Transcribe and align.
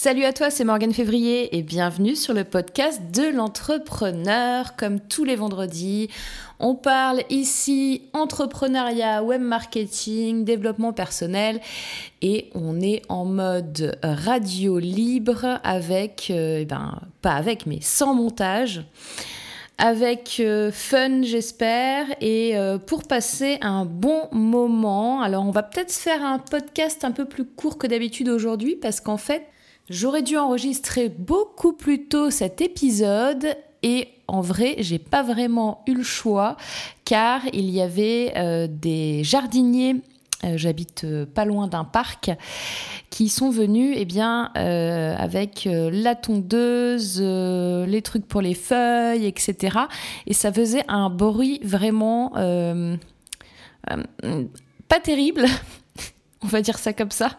Salut 0.00 0.22
à 0.22 0.32
toi, 0.32 0.48
c'est 0.48 0.62
Morgane 0.62 0.92
Février 0.94 1.56
et 1.56 1.62
bienvenue 1.64 2.14
sur 2.14 2.32
le 2.32 2.44
podcast 2.44 3.02
de 3.12 3.34
l'entrepreneur. 3.34 4.76
Comme 4.76 5.00
tous 5.00 5.24
les 5.24 5.34
vendredis, 5.34 6.08
on 6.60 6.76
parle 6.76 7.24
ici 7.30 8.02
entrepreneuriat, 8.12 9.24
web 9.24 9.42
marketing, 9.42 10.44
développement 10.44 10.92
personnel 10.92 11.60
et 12.22 12.48
on 12.54 12.80
est 12.80 13.02
en 13.08 13.24
mode 13.24 13.98
radio 14.04 14.78
libre 14.78 15.58
avec, 15.64 16.28
euh, 16.30 16.60
eh 16.60 16.64
ben, 16.64 17.00
pas 17.20 17.34
avec, 17.34 17.66
mais 17.66 17.80
sans 17.80 18.14
montage 18.14 18.82
avec 19.78 20.36
euh, 20.38 20.70
fun 20.70 21.22
j'espère 21.22 22.06
et 22.20 22.56
euh, 22.56 22.78
pour 22.78 23.02
passer 23.02 23.58
un 23.62 23.84
bon 23.84 24.28
moment. 24.30 25.22
Alors 25.22 25.44
on 25.44 25.50
va 25.50 25.64
peut-être 25.64 25.92
faire 25.92 26.24
un 26.24 26.38
podcast 26.38 27.04
un 27.04 27.10
peu 27.10 27.24
plus 27.24 27.44
court 27.44 27.78
que 27.78 27.88
d'habitude 27.88 28.28
aujourd'hui 28.28 28.76
parce 28.76 29.00
qu'en 29.00 29.16
fait 29.16 29.42
J'aurais 29.90 30.22
dû 30.22 30.36
enregistrer 30.36 31.08
beaucoup 31.08 31.72
plus 31.72 32.08
tôt 32.08 32.30
cet 32.30 32.60
épisode 32.60 33.56
et 33.82 34.08
en 34.26 34.42
vrai, 34.42 34.76
j'ai 34.78 34.98
pas 34.98 35.22
vraiment 35.22 35.82
eu 35.86 35.94
le 35.94 36.02
choix 36.02 36.58
car 37.06 37.40
il 37.54 37.70
y 37.70 37.80
avait 37.80 38.34
euh, 38.36 38.66
des 38.68 39.24
jardiniers. 39.24 39.96
Euh, 40.44 40.52
j'habite 40.56 41.02
euh, 41.04 41.24
pas 41.26 41.44
loin 41.46 41.66
d'un 41.66 41.84
parc 41.84 42.30
qui 43.08 43.30
sont 43.30 43.50
venus 43.50 43.96
eh 43.98 44.04
bien 44.04 44.52
avec 44.54 45.66
la 45.66 46.14
tondeuse, 46.14 47.22
les 47.22 48.02
trucs 48.02 48.28
pour 48.28 48.42
les 48.42 48.54
feuilles, 48.54 49.24
etc. 49.24 49.78
Et 50.26 50.34
ça 50.34 50.52
faisait 50.52 50.84
un 50.88 51.08
bruit 51.08 51.60
vraiment 51.64 52.32
pas 54.88 55.00
terrible, 55.02 55.46
on 56.42 56.46
va 56.46 56.60
dire 56.60 56.78
ça 56.78 56.92
comme 56.92 57.10
ça. 57.10 57.30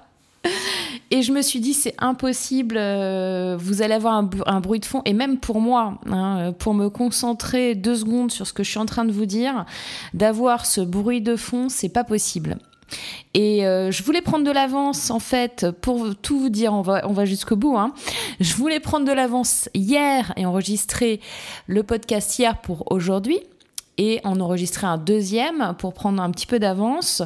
Et 1.11 1.23
je 1.23 1.31
me 1.31 1.41
suis 1.41 1.59
dit, 1.59 1.73
c'est 1.73 1.95
impossible, 1.97 2.75
euh, 2.77 3.57
vous 3.59 3.81
allez 3.81 3.95
avoir 3.95 4.13
un, 4.13 4.59
bruit 4.59 4.79
de 4.79 4.85
fond. 4.85 5.01
Et 5.05 5.13
même 5.13 5.39
pour 5.39 5.59
moi, 5.59 5.99
hein, 6.11 6.53
pour 6.59 6.73
me 6.73 6.89
concentrer 6.89 7.73
deux 7.75 7.95
secondes 7.95 8.31
sur 8.31 8.45
ce 8.45 8.53
que 8.53 8.63
je 8.63 8.69
suis 8.69 8.79
en 8.79 8.85
train 8.85 9.05
de 9.05 9.11
vous 9.11 9.25
dire, 9.25 9.65
d'avoir 10.13 10.65
ce 10.65 10.81
bruit 10.81 11.21
de 11.21 11.35
fond, 11.35 11.67
c'est 11.69 11.89
pas 11.89 12.03
possible. 12.03 12.57
Et 13.33 13.65
euh, 13.65 13.91
je 13.91 14.03
voulais 14.03 14.21
prendre 14.21 14.43
de 14.43 14.51
l'avance, 14.51 15.09
en 15.09 15.19
fait, 15.19 15.67
pour 15.81 16.15
tout 16.15 16.39
vous 16.39 16.49
dire, 16.49 16.73
on 16.73 16.81
va, 16.81 17.07
on 17.07 17.13
va 17.13 17.25
jusqu'au 17.25 17.55
bout. 17.55 17.77
Hein. 17.77 17.93
Je 18.39 18.53
voulais 18.53 18.79
prendre 18.79 19.05
de 19.05 19.11
l'avance 19.11 19.69
hier 19.73 20.33
et 20.37 20.45
enregistrer 20.45 21.21
le 21.67 21.83
podcast 21.83 22.37
hier 22.37 22.61
pour 22.61 22.91
aujourd'hui 22.91 23.39
et 23.99 24.21
en 24.23 24.39
enregistrer 24.39 24.87
un 24.87 24.97
deuxième 24.97 25.75
pour 25.77 25.93
prendre 25.93 26.23
un 26.23 26.31
petit 26.31 26.47
peu 26.47 26.57
d'avance 26.57 27.21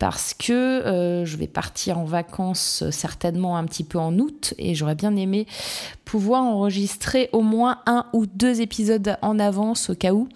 parce 0.00 0.34
que 0.34 0.52
euh, 0.52 1.24
je 1.24 1.36
vais 1.36 1.46
partir 1.46 1.98
en 1.98 2.04
vacances 2.04 2.82
certainement 2.90 3.56
un 3.56 3.64
petit 3.64 3.84
peu 3.84 3.98
en 3.98 4.18
août 4.18 4.52
et 4.58 4.74
j'aurais 4.74 4.96
bien 4.96 5.14
aimé 5.14 5.46
pouvoir 6.04 6.42
enregistrer 6.42 7.30
au 7.32 7.42
moins 7.42 7.78
un 7.86 8.06
ou 8.12 8.26
deux 8.26 8.60
épisodes 8.60 9.16
en 9.22 9.38
avance 9.38 9.88
au 9.88 9.94
cas 9.94 10.12
où. 10.12 10.28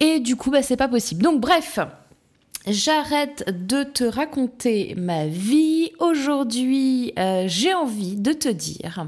Et 0.00 0.20
du 0.20 0.36
coup, 0.36 0.50
bah, 0.50 0.62
c'est 0.62 0.76
pas 0.76 0.88
possible. 0.88 1.22
Donc, 1.22 1.40
bref. 1.40 1.78
J'arrête 2.66 3.66
de 3.66 3.84
te 3.84 4.04
raconter 4.04 4.94
ma 4.98 5.26
vie. 5.26 5.92
Aujourd'hui, 5.98 7.14
euh, 7.18 7.44
j'ai 7.46 7.72
envie 7.72 8.16
de 8.16 8.34
te 8.34 8.50
dire 8.50 9.06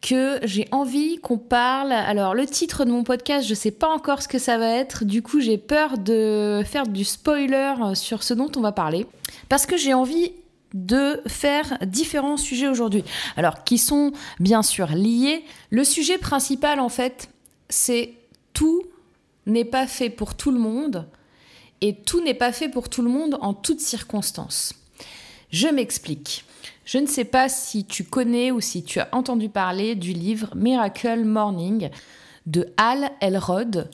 que 0.00 0.38
j'ai 0.42 0.66
envie 0.72 1.18
qu'on 1.18 1.38
parle. 1.38 1.92
Alors 1.92 2.34
le 2.34 2.46
titre 2.46 2.84
de 2.84 2.90
mon 2.90 3.04
podcast, 3.04 3.46
je 3.46 3.54
sais 3.54 3.70
pas 3.70 3.88
encore 3.88 4.22
ce 4.22 4.28
que 4.28 4.38
ça 4.38 4.58
va 4.58 4.68
être. 4.68 5.04
Du 5.04 5.22
coup, 5.22 5.40
j'ai 5.40 5.58
peur 5.58 5.98
de 5.98 6.62
faire 6.64 6.86
du 6.86 7.04
spoiler 7.04 7.74
sur 7.94 8.22
ce 8.22 8.34
dont 8.34 8.50
on 8.56 8.60
va 8.60 8.72
parler 8.72 9.06
parce 9.48 9.66
que 9.66 9.76
j'ai 9.76 9.94
envie 9.94 10.32
de 10.72 11.20
faire 11.26 11.78
différents 11.82 12.36
sujets 12.36 12.68
aujourd'hui. 12.68 13.04
Alors 13.36 13.64
qui 13.64 13.78
sont 13.78 14.12
bien 14.38 14.62
sûr 14.62 14.88
liés. 14.88 15.44
Le 15.70 15.84
sujet 15.84 16.18
principal 16.18 16.80
en 16.80 16.88
fait, 16.88 17.28
c'est 17.68 18.14
tout 18.52 18.82
n'est 19.46 19.64
pas 19.64 19.86
fait 19.86 20.10
pour 20.10 20.34
tout 20.34 20.50
le 20.50 20.58
monde 20.58 21.06
et 21.80 21.94
tout 21.96 22.22
n'est 22.22 22.34
pas 22.34 22.52
fait 22.52 22.68
pour 22.68 22.88
tout 22.88 23.02
le 23.02 23.10
monde 23.10 23.38
en 23.40 23.54
toutes 23.54 23.80
circonstances. 23.80 24.74
Je 25.50 25.68
m'explique. 25.68 26.44
Je 26.90 26.98
ne 26.98 27.06
sais 27.06 27.24
pas 27.24 27.48
si 27.48 27.84
tu 27.84 28.02
connais 28.02 28.50
ou 28.50 28.60
si 28.60 28.82
tu 28.82 28.98
as 28.98 29.08
entendu 29.12 29.48
parler 29.48 29.94
du 29.94 30.12
livre 30.12 30.48
Miracle 30.56 31.24
Morning 31.24 31.88
de 32.46 32.66
Hal 32.76 33.12
Elrod 33.20 33.88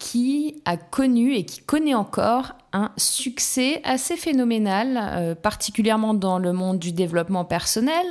qui 0.00 0.60
a 0.64 0.76
connu 0.76 1.36
et 1.36 1.44
qui 1.44 1.60
connaît 1.60 1.94
encore 1.94 2.54
un 2.72 2.90
succès 2.96 3.80
assez 3.84 4.16
phénoménal, 4.16 4.98
euh, 5.00 5.34
particulièrement 5.36 6.14
dans 6.14 6.40
le 6.40 6.52
monde 6.52 6.80
du 6.80 6.90
développement 6.90 7.44
personnel, 7.44 8.04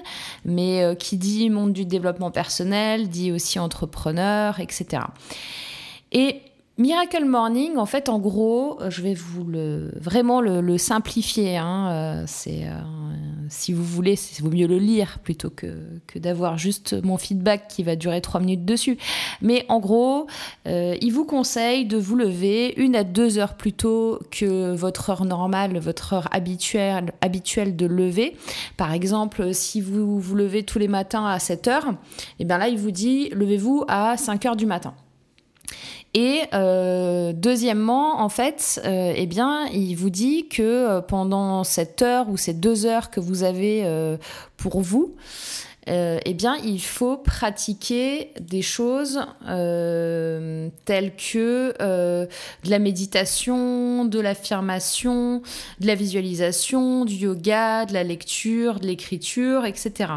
mais 0.45 0.81
euh, 0.81 0.95
qui 0.95 1.17
dit 1.17 1.49
monde 1.49 1.73
du 1.73 1.83
développement 1.83 2.31
personnel, 2.31 3.09
dit 3.09 3.33
aussi 3.33 3.59
entrepreneur, 3.59 4.61
etc. 4.61 5.03
Et 6.13 6.39
Miracle 6.81 7.25
Morning, 7.25 7.77
en 7.77 7.85
fait, 7.85 8.09
en 8.09 8.17
gros, 8.17 8.81
euh, 8.81 8.89
je 8.89 9.03
vais 9.03 9.13
vous 9.13 9.43
le 9.43 9.91
vraiment 10.01 10.41
le, 10.41 10.79
simplifier. 10.79 11.57
Hein, 11.57 11.91
euh, 11.91 12.25
euh, 12.47 12.81
si 13.49 13.71
vous 13.71 13.83
voulez, 13.83 14.15
c'est 14.15 14.41
vaut 14.41 14.49
mieux 14.49 14.65
le 14.65 14.79
lire 14.79 15.19
plutôt 15.19 15.51
que, 15.51 15.67
que 16.07 16.17
d'avoir 16.17 16.57
juste 16.57 16.95
mon 17.03 17.19
feedback 17.19 17.67
qui 17.67 17.83
va 17.83 17.95
durer 17.95 18.19
trois 18.19 18.39
minutes 18.39 18.65
dessus. 18.65 18.97
Mais 19.43 19.63
en 19.69 19.79
gros, 19.79 20.25
il 20.65 21.11
vous 21.11 21.25
conseille 21.25 21.85
de 21.85 21.97
vous 21.97 22.15
lever 22.15 22.73
une 22.77 22.95
à 22.95 23.03
deux 23.03 23.37
heures 23.37 23.57
plus 23.57 23.73
tôt 23.73 24.17
que 24.31 24.73
votre 24.73 25.11
heure 25.11 25.25
normale, 25.25 25.77
votre 25.77 26.13
heure 26.13 26.29
habituelle, 26.31 27.11
habituelle 27.21 27.75
de 27.75 27.85
lever. 27.85 28.35
Par 28.77 28.91
exemple, 28.91 29.53
si 29.53 29.81
vous 29.81 30.19
vous 30.19 30.35
levez 30.35 30.63
tous 30.63 30.79
les 30.79 30.87
matins 30.87 31.27
à 31.27 31.37
7 31.37 31.67
heures, 31.67 31.89
et 31.89 31.95
eh 32.39 32.45
bien 32.45 32.57
là, 32.57 32.69
il 32.69 32.79
vous 32.79 32.91
dit 32.91 33.29
levez-vous 33.29 33.85
à 33.87 34.17
5 34.17 34.47
heures 34.47 34.55
du 34.55 34.65
matin. 34.65 34.95
Et 36.13 36.41
euh, 36.53 37.31
deuxièmement, 37.33 38.21
en 38.21 38.29
fait, 38.29 38.81
euh, 38.85 39.13
eh 39.15 39.25
bien, 39.25 39.65
il 39.67 39.95
vous 39.95 40.09
dit 40.09 40.47
que 40.49 40.61
euh, 40.61 41.01
pendant 41.01 41.63
cette 41.63 42.01
heure 42.01 42.29
ou 42.29 42.35
ces 42.35 42.53
deux 42.53 42.85
heures 42.85 43.09
que 43.09 43.21
vous 43.21 43.43
avez 43.43 43.85
pour 44.57 44.81
vous, 44.81 45.15
eh 45.87 46.33
bien, 46.33 46.57
il 46.63 46.81
faut 46.81 47.17
pratiquer 47.17 48.31
des 48.39 48.61
choses 48.61 49.19
telles 50.85 51.15
que 51.15 51.73
de 51.79 52.69
la 52.69 52.79
méditation, 52.79 54.05
de 54.05 54.19
l'affirmation, 54.19 55.41
de 55.79 55.87
la 55.87 55.95
visualisation, 55.95 57.05
du 57.05 57.15
yoga, 57.15 57.85
de 57.85 57.93
la 57.93 58.03
lecture, 58.03 58.79
de 58.79 58.87
l'écriture, 58.87 59.65
etc. 59.65 60.11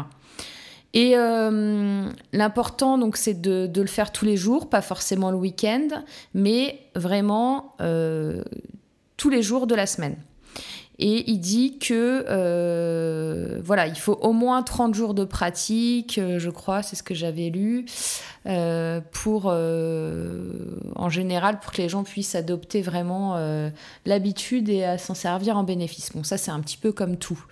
Et 0.95 1.11
euh, 1.17 2.09
l'important, 2.31 2.97
donc, 2.97 3.17
c'est 3.17 3.39
de, 3.39 3.69
le 3.75 3.87
faire 3.87 4.13
tous 4.13 4.23
les 4.23 4.37
jours, 4.37 4.69
pas 4.69 4.81
forcément 4.81 5.29
le 5.29 5.37
week-end, 5.37 5.89
mais 6.33 6.79
vraiment 6.95 7.75
euh, 7.81 8.41
tous 9.17 9.29
les 9.29 9.43
jours 9.43 9.67
de 9.67 9.75
la 9.75 9.87
semaine. 9.87 10.15
Et 10.97 11.29
il 11.29 11.39
dit 11.39 11.77
que 11.77 12.25
euh, 12.29 13.59
voilà, 13.61 13.87
il 13.87 13.97
faut 13.97 14.17
au 14.21 14.31
moins 14.31 14.63
30 14.63 14.95
jours 14.95 15.13
de 15.13 15.25
pratique, 15.25 16.21
je 16.37 16.49
crois, 16.49 16.83
c'est 16.83 16.95
ce 16.95 17.03
que 17.03 17.13
j'avais 17.13 17.49
lu, 17.49 17.85
pour 19.11 19.47
en 19.47 21.09
général 21.09 21.59
pour 21.59 21.73
que 21.73 21.81
les 21.81 21.89
gens 21.89 22.05
puissent 22.05 22.35
adopter 22.35 22.81
vraiment 22.81 23.37
l'habitude 24.05 24.69
et 24.69 24.85
à 24.85 24.97
s'en 24.97 25.15
servir 25.15 25.57
en 25.57 25.63
bénéfice. 25.63 26.13
Bon, 26.13 26.23
ça 26.23 26.37
c'est 26.37 26.51
un 26.51 26.61
petit 26.61 26.77
peu 26.77 26.93
comme 26.93 27.17
tout 27.17 27.43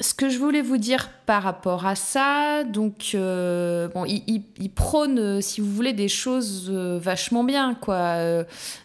ce 0.00 0.14
que 0.14 0.28
je 0.28 0.38
voulais 0.38 0.62
vous 0.62 0.76
dire 0.76 1.10
par 1.26 1.42
rapport 1.42 1.84
à 1.84 1.96
ça, 1.96 2.62
donc 2.62 3.10
euh, 3.14 3.88
bon, 3.88 4.04
il, 4.06 4.70
prône, 4.70 5.18
euh, 5.18 5.40
si 5.40 5.60
vous 5.60 5.70
voulez, 5.70 5.92
des 5.92 6.08
choses 6.08 6.68
euh, 6.70 7.00
vachement 7.02 7.42
bien, 7.42 7.74
quoi. 7.74 7.98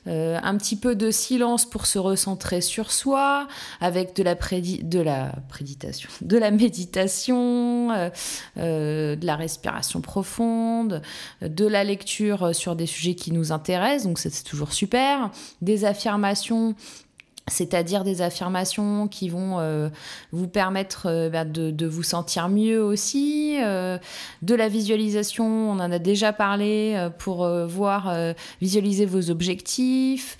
un 0.08 0.58
petit 0.58 0.76
peu 0.76 0.96
de 0.96 1.12
silence 1.12 1.70
pour 1.70 1.86
se 1.86 2.00
recentrer 2.00 2.62
sur 2.62 2.92
soi, 2.92 3.48
avec 3.80 4.16
de 4.16 4.24
la 4.24 4.34
de 4.34 5.00
la 5.00 5.32
préditation, 5.50 6.10
de 6.22 6.38
la 6.38 6.50
méditation, 6.50 7.90
de 8.58 9.26
la 9.26 9.36
respiration 9.36 10.02
profonde, 10.02 11.02
de 11.42 11.66
la 11.66 11.84
lecture 11.84 12.56
sur 12.56 12.76
des 12.76 12.88
sujets 12.88 13.16
qui 13.16 13.32
nous 13.32 13.52
intéressent, 13.52 14.08
donc 14.08 14.20
c'est 14.20 14.44
toujours 14.44 14.74
super, 14.74 15.30
des 15.62 15.86
affirmations 15.86 16.76
c'est-à-dire 17.48 18.04
des 18.04 18.22
affirmations 18.22 19.08
qui 19.08 19.30
vont 19.30 19.60
euh, 19.60 19.90
vous 20.32 20.48
permettre 20.48 21.08
euh, 21.08 21.30
bah, 21.30 21.44
de, 21.44 21.86
vous 21.86 22.04
sentir 22.04 22.48
mieux 22.48 22.82
aussi, 22.82 23.58
euh, 23.62 23.98
de 24.42 24.56
la 24.56 24.70
visualisation, 24.70 25.46
on 25.46 25.80
en 25.80 25.92
a 25.92 26.00
déjà 26.00 26.32
parlé 26.32 27.10
pour 27.20 27.48
voir, 27.68 28.14
visualiser 28.62 29.06
vos 29.06 29.30
objectifs, 29.30 30.38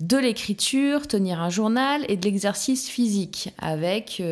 de 0.00 0.16
l'écriture, 0.16 1.08
tenir 1.08 1.40
un 1.40 1.50
journal 1.50 2.04
et 2.08 2.16
de 2.16 2.24
l'exercice 2.24 2.88
physique 2.88 3.52
avec 3.58 4.22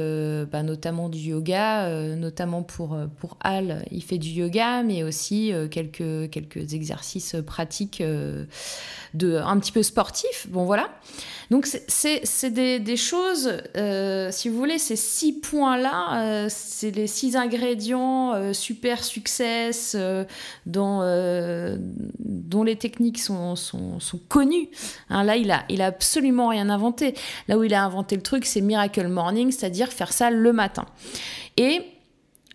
bah, 0.53 0.63
notamment 0.63 1.09
du 1.09 1.19
yoga, 1.19 1.91
notamment 2.17 2.63
pour, 2.63 2.97
Al, 3.41 3.85
il 3.91 4.03
fait 4.03 4.19
du 4.19 4.29
yoga, 4.29 4.83
mais 4.83 5.03
aussi 5.03 5.53
quelques, 5.71 6.31
quelques 6.31 6.75
exercices 6.75 7.37
pratiques 7.45 8.03
de, 8.03 9.37
un 9.37 9.59
petit 9.59 9.73
peu 9.73 9.83
sportifs. 9.83 10.47
Bon 10.49 10.65
voilà. 10.65 10.89
Donc 11.51 11.67
c'est 11.67 12.51
des, 12.51 12.97
choses, 12.97 13.53
euh, 13.77 14.31
si 14.33 14.49
vous 14.49 14.57
voulez, 14.57 14.79
ces 14.79 14.97
six 14.97 15.33
points-là, 15.33 16.15
euh, 16.15 16.47
c'est 16.49 16.91
les 16.91 17.07
six 17.07 17.37
ingrédients 17.37 18.35
euh, 18.35 18.53
super 18.53 19.05
success 19.05 19.97
dont, 20.67 21.01
dont 22.19 22.63
les 22.65 22.77
techniques 22.77 23.21
sont, 23.21 23.55
sont, 23.55 24.01
sont 24.01 24.21
connues. 24.29 24.69
Hein, 25.09 25.23
là, 25.23 25.37
il 25.37 25.51
a, 25.51 25.65
il 25.69 25.83
a 25.83 25.87
absolument 25.87 26.49
rien 26.49 26.69
inventé. 26.69 27.15
Là 27.49 27.59
où 27.59 27.65
il 27.65 27.75
a 27.75 27.85
inventé 27.85 28.17
le 28.17 28.23
truc, 28.23 28.45
c'est 28.45 28.61
Miracle 28.61 29.07
Morning, 29.07 29.53
c'est-à-dire 29.53 29.93
faire 29.93 30.13
ça 30.13 30.31
le 30.31 30.53
matin. 30.53 30.87
Et 31.57 31.83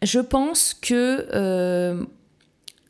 je 0.02 0.20
pense 0.20 0.74
que... 0.74 2.06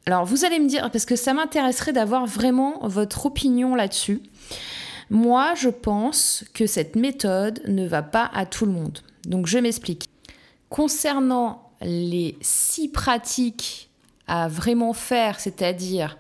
alors 0.07 0.25
vous 0.25 0.45
allez 0.45 0.59
me 0.59 0.68
dire, 0.68 0.89
parce 0.89 1.06
que 1.06 1.15
ça 1.15 1.33
m'intéresserait 1.33 1.94
d'avoir 1.94 2.25
vraiment 2.25 2.80
votre 2.88 3.27
opinion 3.27 3.75
là-dessus. 3.75 4.21
Moi, 5.11 5.55
je 5.55 5.67
pense 5.67 6.45
que 6.53 6.65
cette 6.65 6.95
méthode 6.95 7.61
ne 7.67 7.85
va 7.85 8.01
pas 8.01 8.31
à 8.33 8.45
tout 8.45 8.65
le 8.65 8.71
monde. 8.71 8.99
Donc, 9.25 9.45
je 9.45 9.57
m'explique. 9.57 10.09
Concernant 10.69 11.69
les 11.81 12.37
six 12.39 12.87
pratiques 12.87 13.89
à 14.27 14.47
vraiment 14.47 14.93
faire, 14.93 15.41
c'est-à-dire 15.41 16.17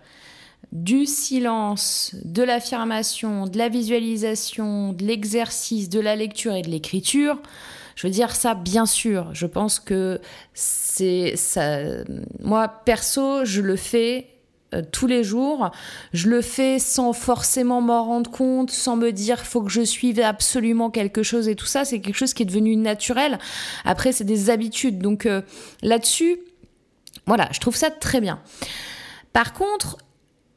du 0.73 1.05
silence, 1.05 2.13
de 2.25 2.43
l'affirmation, 2.43 3.47
de 3.47 3.57
la 3.57 3.69
visualisation, 3.69 4.91
de 4.91 5.05
l'exercice, 5.05 5.87
de 5.87 6.01
la 6.01 6.17
lecture 6.17 6.53
et 6.53 6.61
de 6.61 6.69
l'écriture, 6.69 7.41
je 7.95 8.07
veux 8.07 8.11
dire 8.11 8.35
ça 8.35 8.55
bien 8.55 8.85
sûr, 8.85 9.29
je 9.33 9.45
pense 9.45 9.79
que 9.79 10.19
c'est 10.53 11.35
ça 11.37 11.79
moi 12.41 12.67
perso, 12.67 13.45
je 13.45 13.61
le 13.61 13.75
fais 13.75 14.30
euh, 14.73 14.81
tous 14.91 15.07
les 15.07 15.23
jours. 15.23 15.71
Je 16.13 16.29
le 16.29 16.41
fais 16.41 16.79
sans 16.79 17.11
forcément 17.13 17.81
m'en 17.81 18.05
rendre 18.05 18.31
compte, 18.31 18.71
sans 18.71 18.95
me 18.95 19.11
dire 19.11 19.39
faut 19.39 19.61
que 19.61 19.71
je 19.71 19.81
suive 19.81 20.19
absolument 20.21 20.89
quelque 20.89 21.23
chose 21.23 21.47
et 21.49 21.55
tout 21.55 21.65
ça. 21.65 21.83
C'est 21.83 21.99
quelque 21.99 22.15
chose 22.15 22.33
qui 22.33 22.43
est 22.43 22.45
devenu 22.45 22.75
naturel. 22.77 23.37
Après, 23.83 24.11
c'est 24.11 24.23
des 24.23 24.49
habitudes. 24.49 24.99
Donc 24.99 25.25
euh, 25.25 25.41
là-dessus, 25.81 26.39
voilà, 27.25 27.49
je 27.51 27.59
trouve 27.59 27.75
ça 27.75 27.91
très 27.91 28.21
bien. 28.21 28.41
Par 29.33 29.53
contre, 29.53 29.97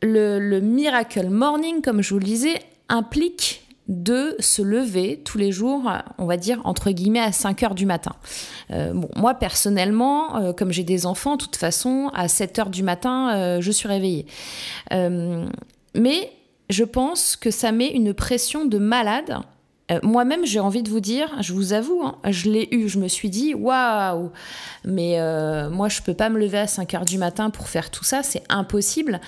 le, 0.03 0.39
le 0.39 0.61
Miracle 0.61 1.29
Morning, 1.29 1.83
comme 1.83 2.03
je 2.03 2.15
vous 2.15 2.21
le 2.21 2.27
disais, 2.27 2.61
implique 2.89 3.64
de 3.89 4.35
se 4.39 4.63
lever 4.63 5.21
tous 5.25 5.37
les 5.37 5.53
jours, 5.53 5.91
on 6.17 6.25
va 6.25 6.37
dire 6.37 6.61
entre 6.65 6.91
guillemets 6.91 7.21
à 7.21 7.33
5 7.33 7.63
heures 7.63 7.75
du 7.75 7.85
matin. 7.85 8.13
Euh, 8.71 8.93
bon, 8.95 9.11
moi 9.15 9.35
personnellement, 9.35 10.37
euh, 10.37 10.53
comme 10.53 10.73
j'ai 10.73 10.85
des 10.85 11.05
enfants, 11.05 11.37
de 11.37 11.43
toute 11.43 11.57
façon, 11.57 12.11
à 12.15 12.29
7 12.29 12.59
heures 12.59 12.71
du 12.71 12.83
matin, 12.83 13.35
euh, 13.35 13.61
je 13.61 13.71
suis 13.71 13.89
réveillée. 13.89 14.27
mais 14.91 16.33
je 16.71 16.85
pense 16.85 17.37
que 17.37 17.51
ça 17.51 17.73
met 17.73 17.89
une 17.89 18.15
pression 18.15 18.65
de 18.65 18.79
malade. 18.79 19.39
Moi-même, 20.03 20.47
j'ai 20.47 20.61
envie 20.61 20.83
de 20.83 20.89
vous 20.89 21.01
dire, 21.01 21.37
je 21.43 21.53
vous 21.53 21.75
avoue, 21.75 22.03
hein, 22.03 22.17
je 22.31 22.49
l'ai 22.49 22.69
eu, 22.71 22.89
je 22.89 22.99
me 22.99 23.07
suis 23.07 23.29
dit, 23.29 23.53
waouh, 23.53 24.31
mais 24.87 25.19
moi, 25.69 25.91
je 25.91 26.01
peux 26.01 26.15
pas 26.15 26.31
me 26.31 26.39
lever 26.39 26.59
à 26.59 26.67
5 26.67 26.95
heures 26.95 27.05
du 27.05 27.19
matin 27.19 27.51
pour 27.51 27.69
faire 27.69 27.91
tout 27.91 28.03
ça, 28.03 28.23
c'est 28.23 28.43
impossible. 28.49 29.21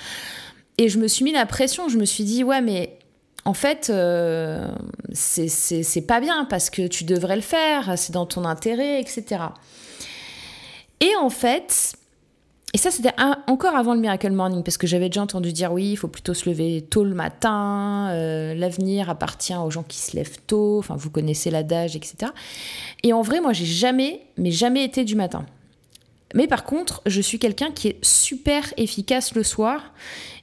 Et 0.78 0.88
je 0.88 0.98
me 0.98 1.08
suis 1.08 1.24
mis 1.24 1.32
la 1.32 1.44
pression, 1.44 1.90
je 1.90 1.98
me 1.98 2.06
suis 2.06 2.24
dit, 2.24 2.42
ouais, 2.42 2.62
mais 2.62 2.98
en 3.46 3.54
fait, 3.54 3.90
euh, 3.90 4.68
c'est 5.12 6.06
pas 6.06 6.20
bien 6.20 6.44
parce 6.46 6.68
que 6.68 6.88
tu 6.88 7.04
devrais 7.04 7.36
le 7.36 7.42
faire, 7.42 7.96
c'est 7.96 8.12
dans 8.12 8.26
ton 8.26 8.44
intérêt, 8.44 9.00
etc. 9.00 9.24
Et 10.98 11.14
en 11.20 11.30
fait, 11.30 11.94
et 12.74 12.78
ça 12.78 12.90
c'était 12.90 13.12
encore 13.46 13.76
avant 13.76 13.94
le 13.94 14.00
Miracle 14.00 14.32
Morning, 14.32 14.64
parce 14.64 14.76
que 14.76 14.88
j'avais 14.88 15.08
déjà 15.08 15.22
entendu 15.22 15.52
dire 15.52 15.72
oui, 15.72 15.92
il 15.92 15.96
faut 15.96 16.08
plutôt 16.08 16.34
se 16.34 16.50
lever 16.50 16.82
tôt 16.82 17.04
le 17.04 17.14
matin, 17.14 18.08
euh, 18.10 18.52
l'avenir 18.56 19.08
appartient 19.10 19.54
aux 19.54 19.70
gens 19.70 19.84
qui 19.84 19.98
se 19.98 20.16
lèvent 20.16 20.40
tôt, 20.48 20.80
enfin 20.80 20.96
vous 20.96 21.10
connaissez 21.10 21.50
l'adage, 21.50 21.94
etc. 21.94 22.32
Et 23.04 23.12
en 23.12 23.22
vrai, 23.22 23.40
moi 23.40 23.52
j'ai 23.52 23.64
jamais, 23.64 24.22
mais 24.36 24.50
jamais 24.50 24.84
été 24.84 25.04
du 25.04 25.14
matin. 25.14 25.46
Mais 26.34 26.48
par 26.48 26.64
contre, 26.64 27.00
je 27.06 27.20
suis 27.20 27.38
quelqu'un 27.38 27.70
qui 27.70 27.88
est 27.88 28.04
super 28.04 28.74
efficace 28.76 29.36
le 29.36 29.44
soir 29.44 29.92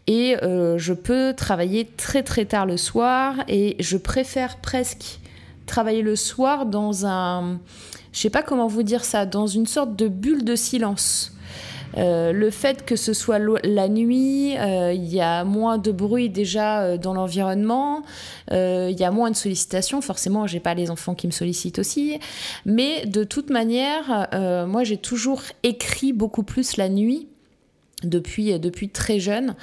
et 0.07 0.35
euh, 0.43 0.77
je 0.77 0.93
peux 0.93 1.33
travailler 1.35 1.85
très 1.85 2.23
très 2.23 2.45
tard 2.45 2.65
le 2.65 2.77
soir 2.77 3.35
et 3.47 3.75
je 3.79 3.97
préfère 3.97 4.57
presque 4.57 5.19
travailler 5.65 6.01
le 6.01 6.15
soir 6.15 6.65
dans 6.65 7.05
un, 7.05 7.59
je 8.11 8.19
sais 8.19 8.29
pas 8.29 8.43
comment 8.43 8.67
vous 8.67 8.83
dire 8.83 9.05
ça, 9.05 9.25
dans 9.25 9.47
une 9.47 9.65
sorte 9.65 9.95
de 9.95 10.07
bulle 10.07 10.43
de 10.43 10.55
silence. 10.55 11.29
Euh, 11.95 12.33
le 12.33 12.49
fait 12.49 12.85
que 12.85 12.95
ce 12.95 13.13
soit 13.13 13.39
la 13.63 13.87
nuit, 13.87 14.57
euh, 14.57 14.91
il 14.93 15.05
y 15.13 15.21
a 15.21 15.43
moins 15.43 15.77
de 15.77 15.91
bruit 15.91 16.27
déjà 16.27 16.97
dans 16.97 17.13
l'environnement, 17.13 18.01
il 18.51 18.95
y 18.99 19.03
a 19.03 19.11
moins 19.11 19.31
de 19.31 19.35
sollicitations. 19.35 20.01
Forcément, 20.01 20.47
j'ai 20.47 20.59
pas 20.59 20.73
les 20.73 20.89
enfants 20.91 21.15
qui 21.15 21.27
me 21.27 21.31
sollicitent 21.31 21.79
aussi, 21.79 22.19
mais 22.65 23.05
de 23.05 23.23
toute 23.23 23.51
manière, 23.51 24.27
moi 24.67 24.83
j'ai 24.83 24.97
toujours 24.97 25.43
écrit 25.61 26.13
beaucoup 26.13 26.43
plus 26.43 26.77
la 26.77 26.89
nuit 26.89 27.29
depuis, 28.05 28.59
depuis 28.59 28.89
très 28.89 29.19
jeune. 29.19 29.55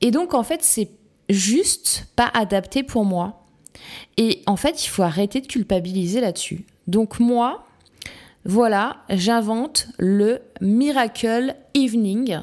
Et 0.00 0.10
donc, 0.10 0.34
en 0.34 0.42
fait, 0.42 0.62
c'est 0.62 0.90
juste 1.28 2.06
pas 2.16 2.30
adapté 2.34 2.82
pour 2.82 3.04
moi. 3.04 3.46
Et 4.16 4.42
en 4.46 4.56
fait, 4.56 4.84
il 4.84 4.88
faut 4.88 5.02
arrêter 5.02 5.40
de 5.40 5.46
culpabiliser 5.46 6.20
là-dessus. 6.20 6.64
Donc, 6.86 7.20
moi, 7.20 7.66
voilà, 8.44 8.98
j'invente 9.08 9.88
le 9.98 10.40
Miracle 10.60 11.56
Evening. 11.74 12.38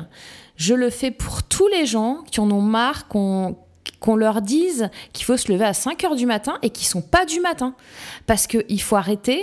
Je 0.56 0.74
le 0.74 0.90
fais 0.90 1.12
pour 1.12 1.44
tous 1.44 1.68
les 1.68 1.86
gens 1.86 2.24
qui 2.32 2.40
en 2.40 2.50
ont 2.52 2.62
marre 2.62 3.08
qu'on 3.08 3.56
qu'on 4.00 4.16
leur 4.16 4.42
dise 4.42 4.90
qu'il 5.14 5.26
faut 5.26 5.38
se 5.38 5.52
lever 5.52 5.64
à 5.64 5.74
5 5.74 6.04
heures 6.04 6.16
du 6.16 6.26
matin 6.26 6.58
et 6.64 6.72
qui 6.72 6.86
sont 6.86 7.02
pas 7.02 7.26
du 7.26 7.40
matin. 7.40 7.76
Parce 8.26 8.48
qu'il 8.48 8.82
faut 8.82 8.96
arrêter 8.96 9.42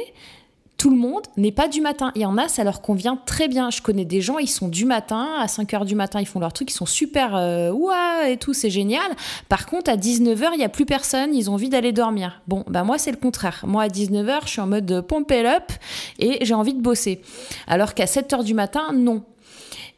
tout 0.79 0.91
le 0.91 0.97
monde 0.97 1.23
n'est 1.37 1.53
pas 1.53 1.67
du 1.67 1.81
matin. 1.81 2.13
Il 2.15 2.23
y 2.23 2.25
en 2.25 2.39
a, 2.39 2.47
ça 2.47 2.63
leur 2.63 2.81
convient 2.81 3.17
très 3.27 3.49
bien. 3.49 3.69
Je 3.71 3.83
connais 3.83 4.05
des 4.05 4.21
gens, 4.21 4.39
ils 4.39 4.49
sont 4.49 4.69
du 4.69 4.85
matin, 4.85 5.29
à 5.41 5.49
5 5.49 5.75
heures 5.75 5.85
du 5.85 5.97
matin, 5.97 6.21
ils 6.21 6.27
font 6.27 6.39
leur 6.39 6.53
truc, 6.53 6.71
ils 6.71 6.75
sont 6.75 6.87
super 6.87 7.35
euh, 7.35 7.73
ouah 7.73 8.29
et 8.29 8.37
tout, 8.37 8.55
c'est 8.55 8.71
génial. 8.71 9.11
Par 9.49 9.67
contre, 9.67 9.91
à 9.91 9.97
19h, 9.97 10.51
il 10.53 10.59
n'y 10.59 10.65
a 10.65 10.69
plus 10.69 10.87
personne, 10.87 11.35
ils 11.35 11.51
ont 11.51 11.55
envie 11.55 11.69
d'aller 11.69 11.91
dormir. 11.91 12.41
Bon, 12.47 12.65
bah 12.69 12.85
moi, 12.85 12.97
c'est 12.97 13.11
le 13.11 13.17
contraire. 13.17 13.65
Moi, 13.67 13.83
à 13.83 13.89
19h, 13.89 14.43
je 14.45 14.51
suis 14.51 14.61
en 14.61 14.69
mode 14.69 15.01
pompe 15.01 15.33
up 15.33 15.73
et 16.21 16.45
j'ai 16.45 16.55
envie 16.55 16.75
de 16.75 16.81
bosser. 16.81 17.23
Alors 17.67 17.95
qu'à 17.95 18.07
7 18.07 18.33
heures 18.33 18.45
du 18.45 18.55
matin, 18.55 18.93
non. 18.95 19.25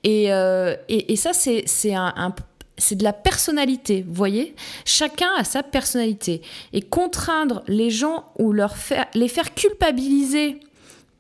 Et, 0.03 0.33
euh, 0.33 0.77
ça, 1.15 1.35
c'est 1.35 1.95
un, 1.95 2.35
c'est 2.79 2.97
de 2.97 3.05
la 3.05 3.13
personnalité, 3.13 4.03
vous 4.09 4.15
voyez? 4.15 4.55
Chacun 4.87 5.29
a 5.37 5.45
sa 5.45 5.63
personnalité. 5.63 6.41
Et 6.73 6.81
contraindre 6.81 7.63
les 7.69 7.91
gens 7.91 8.25
ou 8.39 8.53
leur 8.53 8.79
faire, 8.79 9.07
les 9.13 9.29
faire 9.29 9.55
culpabiliser 9.55 10.59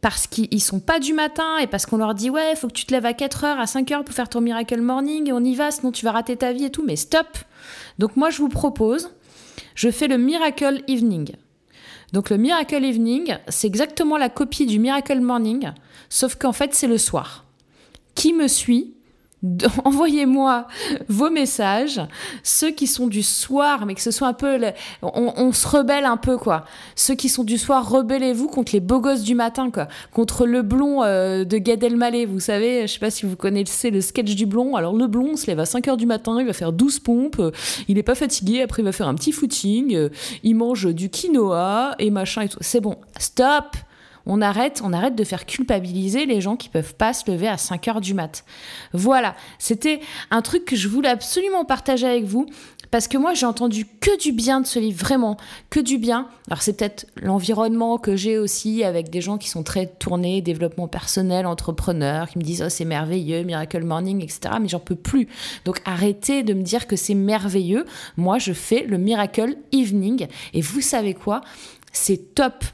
parce 0.00 0.26
qu'ils 0.26 0.62
sont 0.62 0.80
pas 0.80 0.98
du 0.98 1.12
matin 1.12 1.58
et 1.58 1.66
parce 1.66 1.86
qu'on 1.86 1.98
leur 1.98 2.14
dit 2.14 2.30
ouais, 2.30 2.56
faut 2.56 2.68
que 2.68 2.72
tu 2.72 2.86
te 2.86 2.92
lèves 2.92 3.06
à 3.06 3.12
4 3.12 3.44
heures, 3.44 3.60
à 3.60 3.66
5 3.66 3.90
heures 3.92 4.04
pour 4.04 4.14
faire 4.14 4.28
ton 4.28 4.40
miracle 4.40 4.80
morning 4.80 5.28
et 5.28 5.32
on 5.32 5.44
y 5.44 5.54
va, 5.54 5.70
sinon 5.70 5.92
tu 5.92 6.04
vas 6.04 6.12
rater 6.12 6.36
ta 6.36 6.52
vie 6.52 6.64
et 6.64 6.70
tout, 6.70 6.84
mais 6.84 6.96
stop. 6.96 7.26
Donc 7.98 8.16
moi 8.16 8.30
je 8.30 8.38
vous 8.38 8.48
propose, 8.48 9.10
je 9.74 9.90
fais 9.90 10.08
le 10.08 10.16
miracle 10.16 10.82
evening. 10.88 11.32
Donc 12.12 12.30
le 12.30 12.38
miracle 12.38 12.84
evening, 12.84 13.36
c'est 13.48 13.66
exactement 13.66 14.16
la 14.16 14.28
copie 14.28 14.66
du 14.66 14.78
miracle 14.78 15.20
morning, 15.20 15.70
sauf 16.08 16.34
qu'en 16.36 16.52
fait 16.52 16.74
c'est 16.74 16.88
le 16.88 16.98
soir. 16.98 17.44
Qui 18.14 18.32
me 18.32 18.48
suit 18.48 18.94
envoyez-moi 19.84 20.66
vos 21.08 21.30
messages, 21.30 22.00
ceux 22.42 22.70
qui 22.70 22.86
sont 22.86 23.06
du 23.06 23.22
soir, 23.22 23.86
mais 23.86 23.94
que 23.94 24.02
ce 24.02 24.10
soit 24.10 24.28
un 24.28 24.34
peu, 24.34 24.58
on, 25.02 25.52
se 25.52 25.66
rebelle 25.66 26.04
un 26.04 26.18
peu 26.18 26.36
quoi. 26.36 26.64
Ceux 26.94 27.14
qui 27.14 27.28
sont 27.30 27.44
du 27.44 27.56
soir, 27.56 27.88
rebellez-vous 27.88 28.48
contre 28.48 28.72
les 28.74 28.80
beaux 28.80 29.00
gosses 29.00 29.22
du 29.22 29.34
matin 29.34 29.70
quoi, 29.70 29.88
contre 30.12 30.46
le 30.46 30.60
blond 30.62 31.02
euh, 31.02 31.44
de 31.44 31.56
Gad 31.56 31.82
Elmaleh. 31.82 32.26
Vous 32.26 32.40
savez, 32.40 32.86
je 32.86 32.92
sais 32.92 32.98
pas 32.98 33.10
si 33.10 33.24
vous 33.24 33.36
connaissez 33.36 33.90
le 33.90 34.02
sketch 34.02 34.34
du 34.34 34.44
blond. 34.44 34.76
Alors 34.76 34.94
le 34.94 35.06
blond 35.06 35.36
se 35.36 35.46
lève 35.46 35.60
à 35.60 35.66
5 35.66 35.88
heures 35.88 35.96
du 35.96 36.06
matin, 36.06 36.36
il 36.38 36.46
va 36.46 36.52
faire 36.52 36.72
12 36.72 37.00
pompes, 37.00 37.40
il 37.88 37.96
est 37.96 38.02
pas 38.02 38.14
fatigué, 38.14 38.62
après 38.62 38.82
il 38.82 38.84
va 38.84 38.92
faire 38.92 39.08
un 39.08 39.14
petit 39.14 39.32
footing, 39.32 39.94
euh, 39.94 40.08
il 40.42 40.54
mange 40.54 40.94
du 40.94 41.08
quinoa 41.08 41.94
et 41.98 42.10
machin 42.10 42.42
et 42.42 42.48
tout. 42.48 42.58
C'est 42.60 42.80
bon, 42.80 42.96
stop 43.18 43.76
on 44.26 44.40
arrête, 44.40 44.80
on 44.84 44.92
arrête 44.92 45.14
de 45.14 45.24
faire 45.24 45.46
culpabiliser 45.46 46.26
les 46.26 46.40
gens 46.40 46.56
qui 46.56 46.68
peuvent 46.68 46.94
pas 46.94 47.12
se 47.12 47.30
lever 47.30 47.48
à 47.48 47.58
5 47.58 47.88
heures 47.88 48.00
du 48.00 48.14
mat. 48.14 48.44
Voilà, 48.92 49.34
c'était 49.58 50.00
un 50.30 50.42
truc 50.42 50.64
que 50.64 50.76
je 50.76 50.88
voulais 50.88 51.08
absolument 51.08 51.64
partager 51.64 52.06
avec 52.06 52.24
vous 52.24 52.46
parce 52.90 53.06
que 53.06 53.16
moi 53.16 53.34
j'ai 53.34 53.46
entendu 53.46 53.86
que 54.00 54.18
du 54.20 54.32
bien 54.32 54.60
de 54.60 54.66
ce 54.66 54.78
livre, 54.78 54.98
vraiment, 54.98 55.36
que 55.70 55.80
du 55.80 55.98
bien. 55.98 56.28
Alors 56.48 56.62
c'est 56.62 56.72
peut-être 56.72 57.06
l'environnement 57.16 57.98
que 57.98 58.16
j'ai 58.16 58.38
aussi 58.38 58.82
avec 58.82 59.10
des 59.10 59.20
gens 59.20 59.38
qui 59.38 59.48
sont 59.48 59.62
très 59.62 59.86
tournés, 59.86 60.42
développement 60.42 60.88
personnel, 60.88 61.46
entrepreneurs, 61.46 62.28
qui 62.28 62.38
me 62.38 62.42
disent 62.42 62.62
oh 62.66 62.68
c'est 62.68 62.84
merveilleux, 62.84 63.42
Miracle 63.42 63.84
Morning, 63.84 64.22
etc. 64.22 64.54
Mais 64.60 64.68
j'en 64.68 64.80
peux 64.80 64.96
plus. 64.96 65.28
Donc 65.64 65.80
arrêtez 65.84 66.42
de 66.42 66.54
me 66.54 66.62
dire 66.62 66.86
que 66.86 66.96
c'est 66.96 67.14
merveilleux. 67.14 67.84
Moi 68.16 68.38
je 68.38 68.52
fais 68.52 68.84
le 68.84 68.98
Miracle 68.98 69.56
Evening 69.72 70.26
et 70.52 70.60
vous 70.60 70.80
savez 70.80 71.14
quoi? 71.14 71.42
C'est 71.92 72.34
top 72.34 72.64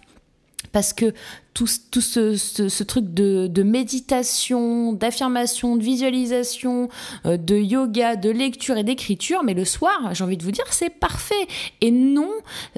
parce 0.76 0.92
que 0.92 1.14
tout, 1.54 1.66
ce, 1.66 2.82
truc 2.82 3.14
de, 3.14 3.62
méditation, 3.62 4.92
d'affirmation, 4.92 5.76
de 5.76 5.82
visualisation, 5.82 6.90
euh, 7.24 7.38
de 7.38 7.56
yoga, 7.56 8.14
de 8.16 8.28
lecture 8.28 8.76
et 8.76 8.84
d'écriture, 8.84 9.42
mais 9.42 9.54
le 9.54 9.64
soir, 9.64 10.10
j'ai 10.12 10.22
envie 10.22 10.36
de 10.36 10.42
vous 10.42 10.50
dire, 10.50 10.66
c'est 10.72 10.90
parfait. 10.90 11.46
Et 11.80 11.90
non, 11.90 12.30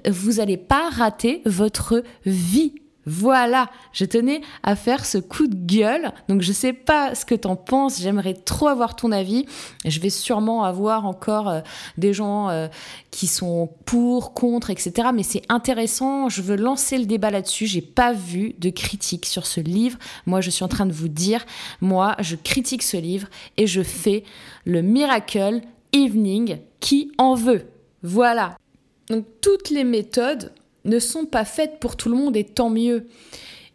vous 0.08 0.34
n'allez 0.34 0.56
pas 0.56 0.90
rater 0.90 1.42
votre 1.44 2.04
vie 2.24 2.72
voilà, 3.08 3.70
je 3.92 4.04
tenais 4.04 4.42
à 4.62 4.76
faire 4.76 5.06
ce 5.06 5.16
coup 5.16 5.46
de 5.46 5.54
gueule. 5.54 6.12
Donc 6.28 6.42
je 6.42 6.52
sais 6.52 6.74
pas 6.74 7.14
ce 7.14 7.24
que 7.24 7.34
t'en 7.34 7.56
penses, 7.56 8.00
j'aimerais 8.00 8.34
trop 8.34 8.68
avoir 8.68 8.96
ton 8.96 9.12
avis. 9.12 9.46
Je 9.86 9.98
vais 9.98 10.10
sûrement 10.10 10.64
avoir 10.64 11.06
encore 11.06 11.48
euh, 11.48 11.60
des 11.96 12.12
gens 12.12 12.50
euh, 12.50 12.68
qui 13.10 13.26
sont 13.26 13.70
pour, 13.86 14.34
contre, 14.34 14.68
etc. 14.68 15.08
Mais 15.14 15.22
c'est 15.22 15.42
intéressant, 15.48 16.28
je 16.28 16.42
veux 16.42 16.56
lancer 16.56 16.98
le 16.98 17.06
débat 17.06 17.30
là-dessus. 17.30 17.66
J'ai 17.66 17.80
pas 17.80 18.12
vu 18.12 18.54
de 18.58 18.68
critique 18.68 19.24
sur 19.24 19.46
ce 19.46 19.60
livre. 19.60 19.98
Moi, 20.26 20.42
je 20.42 20.50
suis 20.50 20.64
en 20.64 20.68
train 20.68 20.84
de 20.84 20.92
vous 20.92 21.08
dire, 21.08 21.46
moi, 21.80 22.14
je 22.20 22.36
critique 22.36 22.82
ce 22.82 22.98
livre 22.98 23.28
et 23.56 23.66
je 23.66 23.82
fais 23.82 24.24
le 24.66 24.82
Miracle 24.82 25.62
Evening 25.94 26.58
qui 26.80 27.10
en 27.16 27.34
veut. 27.34 27.64
Voilà. 28.02 28.58
Donc 29.08 29.24
toutes 29.40 29.70
les 29.70 29.84
méthodes 29.84 30.52
ne 30.88 30.98
sont 30.98 31.26
pas 31.26 31.44
faites 31.44 31.80
pour 31.80 31.96
tout 31.96 32.08
le 32.08 32.16
monde 32.16 32.36
et 32.36 32.44
tant 32.44 32.70
mieux. 32.70 33.06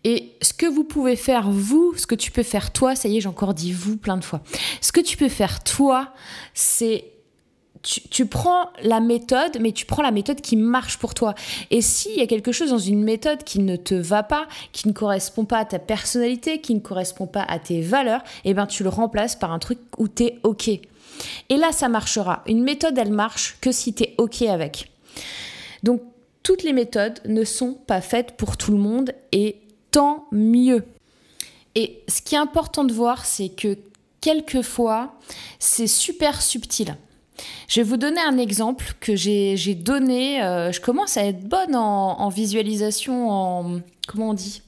Et 0.04 0.34
ce 0.42 0.54
que 0.54 0.66
vous 0.66 0.84
pouvez 0.84 1.16
faire, 1.16 1.50
vous, 1.50 1.94
ce 1.96 2.06
que 2.06 2.16
tu 2.16 2.32
peux 2.32 2.44
faire 2.44 2.74
toi, 2.74 2.96
ça 2.96 3.08
y 3.08 3.18
est, 3.18 3.22
j'ai 3.22 3.30
encore 3.30 3.54
dit 3.54 3.72
vous 3.72 3.96
plein 3.96 4.18
de 4.18 4.24
fois. 4.24 4.42
Ce 4.82 4.92
que 4.92 5.00
tu 5.00 5.16
peux 5.16 5.30
faire 5.30 5.64
toi, 5.64 6.14
c'est 6.54 7.06
tu, 7.84 8.26
prends 8.26 8.70
la 8.82 9.02
méthode, 9.02 9.58
mais 9.60 9.74
tu 9.74 9.86
prends 9.86 10.02
la 10.02 10.12
méthode 10.12 10.40
qui 10.40 10.56
marche 10.56 10.98
pour 10.98 11.14
toi. 11.14 11.36
Et 11.70 11.82
s'il 11.82 12.16
y 12.16 12.22
a 12.22 12.28
quelque 12.28 12.54
chose 12.54 12.70
dans 12.70 12.78
une 12.78 13.04
méthode 13.04 13.44
qui 13.44 13.60
ne 13.60 13.76
te 13.76 13.94
va 13.94 14.24
pas, 14.24 14.48
qui 14.72 14.88
ne 14.88 14.94
correspond 14.94 15.44
pas 15.44 15.58
à 15.58 15.66
ta 15.66 15.80
personnalité, 15.80 16.62
qui 16.62 16.74
ne 16.76 16.80
correspond 16.80 17.28
pas 17.28 17.44
à 17.44 17.60
tes 17.60 17.82
valeurs, 17.82 18.24
eh 18.46 18.54
ben 18.54 18.68
tu 18.68 18.84
le 18.84 18.90
remplaces 18.90 19.36
par 19.36 19.52
un 19.52 19.60
truc 19.60 19.80
où 19.98 20.08
tu 20.08 20.24
es 20.24 20.40
OK. 20.44 20.70
Et 20.70 21.58
là, 21.58 21.74
ça 21.74 21.90
marchera. 21.90 22.42
Une 22.48 22.64
méthode, 22.64 22.98
elle 22.98 23.12
marche 23.12 23.58
que 23.60 23.74
si 23.74 23.94
tu 23.94 24.04
es 24.04 24.16
OK 24.18 24.44
avec. 24.44 24.90
Donc, 25.84 26.02
toutes 26.44 26.64
les 26.64 26.74
méthodes 26.74 27.20
ne 27.26 27.44
sont 27.44 27.74
pas 27.74 28.02
faites 28.02 28.38
pour 28.38 28.58
tout 28.58 28.72
le 28.72 28.78
monde 28.78 29.14
et 29.32 29.62
tant 29.92 30.28
mieux. 30.32 30.86
Et 31.76 32.04
ce 32.08 32.22
qui 32.22 32.36
est 32.36 32.40
important 32.40 32.84
de 32.84 32.94
voir, 32.94 33.26
c'est 33.26 33.50
que 33.50 33.78
quelquefois, 34.22 35.16
c'est 35.60 35.88
super 35.88 36.42
subtil. 36.42 36.96
Je 37.68 37.82
vais 37.82 37.88
vous 37.88 37.98
donner 37.98 38.22
un 38.22 38.38
exemple 38.38 38.94
que 39.00 39.16
j'ai 39.16 39.76
donné. 39.76 40.44
Euh, 40.44 40.72
je 40.72 40.80
commence 40.80 41.18
à 41.18 41.26
être 41.26 41.48
bonne 41.48 41.76
en 41.76 42.30
visualisation, 42.30 43.30
en... 43.30 43.80
Comment 44.08 44.30
on 44.30 44.34
dit? 44.34 44.62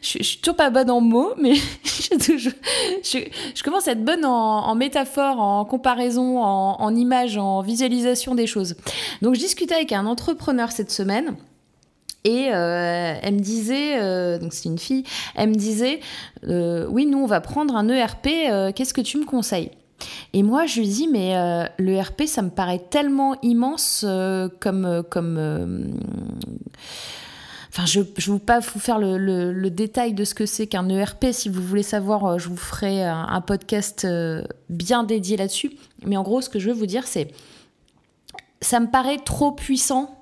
Je, 0.00 0.18
je, 0.18 0.22
suis 0.22 0.38
toujours 0.38 0.56
pas 0.56 0.70
bonne 0.70 0.90
en 0.90 1.00
mots, 1.00 1.32
mais 1.38 1.54
je, 1.84 3.62
commence 3.62 3.88
à 3.88 3.92
être 3.92 4.04
bonne 4.04 4.24
en, 4.24 4.74
métaphore, 4.74 5.40
en 5.40 5.64
comparaison, 5.64 6.42
en, 6.42 6.80
en 6.80 6.94
image, 6.94 7.36
en 7.36 7.62
visualisation 7.62 8.34
des 8.34 8.46
choses. 8.46 8.76
Donc 9.22 9.34
je 9.34 9.40
discutais 9.40 9.74
avec 9.74 9.92
un 9.92 10.06
entrepreneur 10.06 10.72
cette 10.72 10.90
semaine. 10.90 11.36
Et 12.24 12.48
euh, 12.52 13.14
elle 13.22 13.34
me 13.34 13.40
disait, 13.40 13.98
euh, 13.98 14.38
donc 14.38 14.52
c'est 14.52 14.68
une 14.68 14.78
fille, 14.78 15.04
elle 15.34 15.48
me 15.48 15.54
disait, 15.54 16.00
euh, 16.46 16.86
oui, 16.90 17.06
nous 17.06 17.18
on 17.18 17.26
va 17.26 17.40
prendre 17.40 17.74
un 17.76 17.88
ERP, 17.88 18.28
qu'est-ce 18.74 18.92
que 18.92 19.00
tu 19.00 19.18
me 19.18 19.24
conseilles? 19.24 19.70
Et 20.32 20.42
moi, 20.42 20.66
je 20.66 20.80
lui 20.80 20.88
dis, 20.88 21.08
mais 21.08 21.36
euh, 21.36 21.64
le 21.78 21.92
ERP, 21.92 22.22
ça 22.26 22.42
me 22.42 22.50
paraît 22.50 22.82
tellement 22.90 23.36
immense 23.42 24.04
comme, 24.60 25.02
comme 25.10 25.94
Enfin, 27.72 27.86
je 27.86 28.00
ne 28.00 28.34
vais 28.34 28.40
pas 28.40 28.58
vous 28.58 28.80
faire 28.80 28.98
le, 28.98 29.68
détail 29.68 30.12
de 30.12 30.24
ce 30.24 30.34
que 30.34 30.44
c'est 30.44 30.66
qu'un 30.66 30.88
ERP. 30.88 31.26
Si 31.30 31.48
vous 31.48 31.62
voulez 31.62 31.84
savoir, 31.84 32.24
euh, 32.24 32.38
je 32.38 32.48
vous 32.48 32.56
ferai 32.56 33.04
un, 33.04 33.40
podcast 33.40 34.04
euh, 34.04 34.42
bien 34.68 35.04
dédié 35.04 35.36
là-dessus. 35.36 35.70
Mais 36.04 36.16
en 36.16 36.22
gros, 36.22 36.40
ce 36.40 36.48
que 36.48 36.58
je 36.58 36.70
veux 36.70 36.76
vous 36.76 36.86
dire, 36.86 37.06
c'est 37.06 37.28
ça 38.60 38.80
me 38.80 38.88
paraît 38.88 39.18
trop 39.18 39.52
puissant 39.52 40.16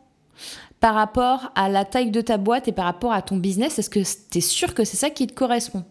par 0.78 0.94
rapport 0.94 1.50
à 1.54 1.68
la 1.68 1.84
taille 1.84 2.10
de 2.10 2.20
ta 2.20 2.36
boîte 2.36 2.68
et 2.68 2.72
par 2.72 2.84
rapport 2.84 3.12
à 3.12 3.22
ton 3.22 3.36
business. 3.36 3.78
Est-ce 3.78 3.90
que 3.90 4.00
tu 4.00 4.38
es 4.38 4.42
sûr 4.42 4.74
que 4.74 4.84
c'est 4.84 4.98
ça 4.98 5.08
qui 5.08 5.26
te 5.26 5.32
correspond? 5.32 5.84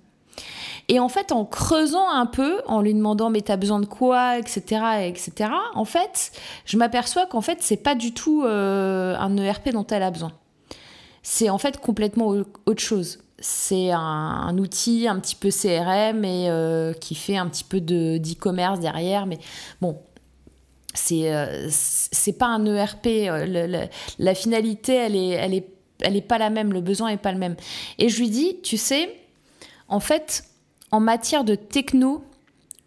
Et 0.89 0.99
en 0.99 1.09
fait, 1.09 1.31
en 1.31 1.43
creusant 1.43 2.07
un 2.07 2.27
peu, 2.27 2.61
en 2.67 2.81
lui 2.81 2.93
demandant 2.93 3.29
mais 3.29 3.41
t'as 3.41 3.57
besoin 3.57 3.79
de 3.79 3.85
quoi, 3.85 4.37
etc., 4.37 4.61
etc. 5.07 5.51
En 5.73 5.83
fait, 5.85 6.31
je 6.65 6.77
m'aperçois 6.77 7.25
qu'en 7.25 7.41
fait 7.41 7.57
c'est 7.61 7.77
pas 7.77 7.95
du 7.95 8.13
tout 8.13 8.43
euh, 8.43 9.17
un 9.17 9.35
ERP 9.37 9.69
dont 9.69 9.85
elle 9.87 10.03
a 10.03 10.11
besoin 10.11 10.31
c'est 11.29 11.49
en 11.49 11.57
fait 11.57 11.77
complètement 11.81 12.27
autre 12.65 12.81
chose. 12.81 13.19
C'est 13.37 13.91
un, 13.91 14.57
outil 14.57 15.09
un 15.09 15.19
petit 15.19 15.35
peu 15.35 15.49
CRM 15.49 16.23
et 16.23 16.49
euh, 16.49 16.93
qui 16.93 17.15
fait 17.15 17.35
un 17.35 17.47
petit 17.47 17.65
peu 17.65 17.81
de 17.81 18.17
d'e-commerce 18.17 18.79
derrière, 18.79 19.25
mais 19.25 19.37
bon, 19.81 19.99
c'est 20.93 21.33
euh, 21.33 21.69
pas 22.39 22.45
un 22.45 22.65
ERP. 22.65 23.07
Euh, 23.07 23.87
la 24.19 24.35
finalité, 24.35 24.93
elle 24.95 25.17
est 25.17 25.29
elle 25.31 25.53
est 25.53 25.67
elle 25.99 26.15
est 26.15 26.21
pas 26.21 26.37
la 26.37 26.49
même. 26.49 26.71
Le 26.71 26.79
besoin 26.79 27.09
est 27.09 27.17
pas 27.17 27.33
le 27.33 27.39
même. 27.39 27.57
Et 27.99 28.07
je 28.07 28.19
lui 28.19 28.29
dis, 28.29 28.61
tu 28.63 28.77
sais, 28.77 29.13
en 29.89 29.99
fait, 29.99 30.45
en 30.91 31.01
matière 31.01 31.43
de 31.43 31.55
techno, 31.55 32.23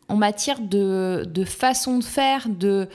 en 0.08 0.16
matière 0.16 0.60
de, 0.60 1.24
de 1.28 1.44
façon 1.44 1.98
de 1.98 2.04
faire, 2.04 2.48
de 2.48 2.88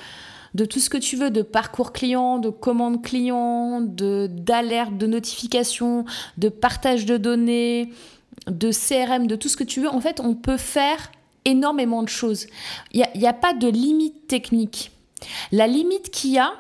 de 0.56 0.64
tout 0.64 0.80
ce 0.80 0.90
que 0.90 0.98
tu 0.98 1.18
veux, 1.18 1.32
de 1.32 1.42
parcours 1.42 1.92
client, 1.92 2.40
de 2.40 2.50
commande 2.50 3.04
client, 3.04 3.82
de 3.82 4.28
d'alerte, 4.32 4.98
de 4.98 5.06
notification, 5.06 6.06
de 6.38 6.48
partage 6.48 7.06
de 7.06 7.18
données, 7.18 7.92
de 8.48 8.72
CRM, 8.72 9.28
de 9.28 9.36
tout 9.36 9.50
ce 9.50 9.58
que 9.58 9.66
tu 9.66 9.82
veux. 9.82 9.90
En 9.90 10.00
fait, 10.00 10.22
on 10.22 10.34
peut 10.34 10.58
faire 10.58 11.12
énormément 11.44 12.04
de 12.04 12.08
choses. 12.08 12.48
Il 12.94 13.06
n'y 13.16 13.28
a, 13.28 13.34
pas 13.34 13.54
de 13.54 13.68
limite 13.68 14.28
technique. 14.28 14.92
La 15.52 15.68
limite 15.68 16.10
qu'il 16.10 16.32
y 16.32 16.40
a, 16.40 16.54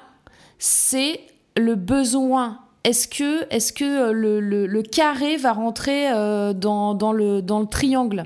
c'est 0.60 1.22
le 1.56 1.75
besoin. 1.75 2.60
Est-ce 2.84 3.08
que, 3.08 3.48
est 3.50 3.74
que 3.74 4.12
le, 4.12 4.82
carré 4.82 5.38
va 5.38 5.54
rentrer 5.54 6.12
euh, 6.12 6.52
dans, 6.52 7.14
le, 7.14 7.42
dans 7.42 7.62
le 7.62 7.66
triangle? 7.66 8.25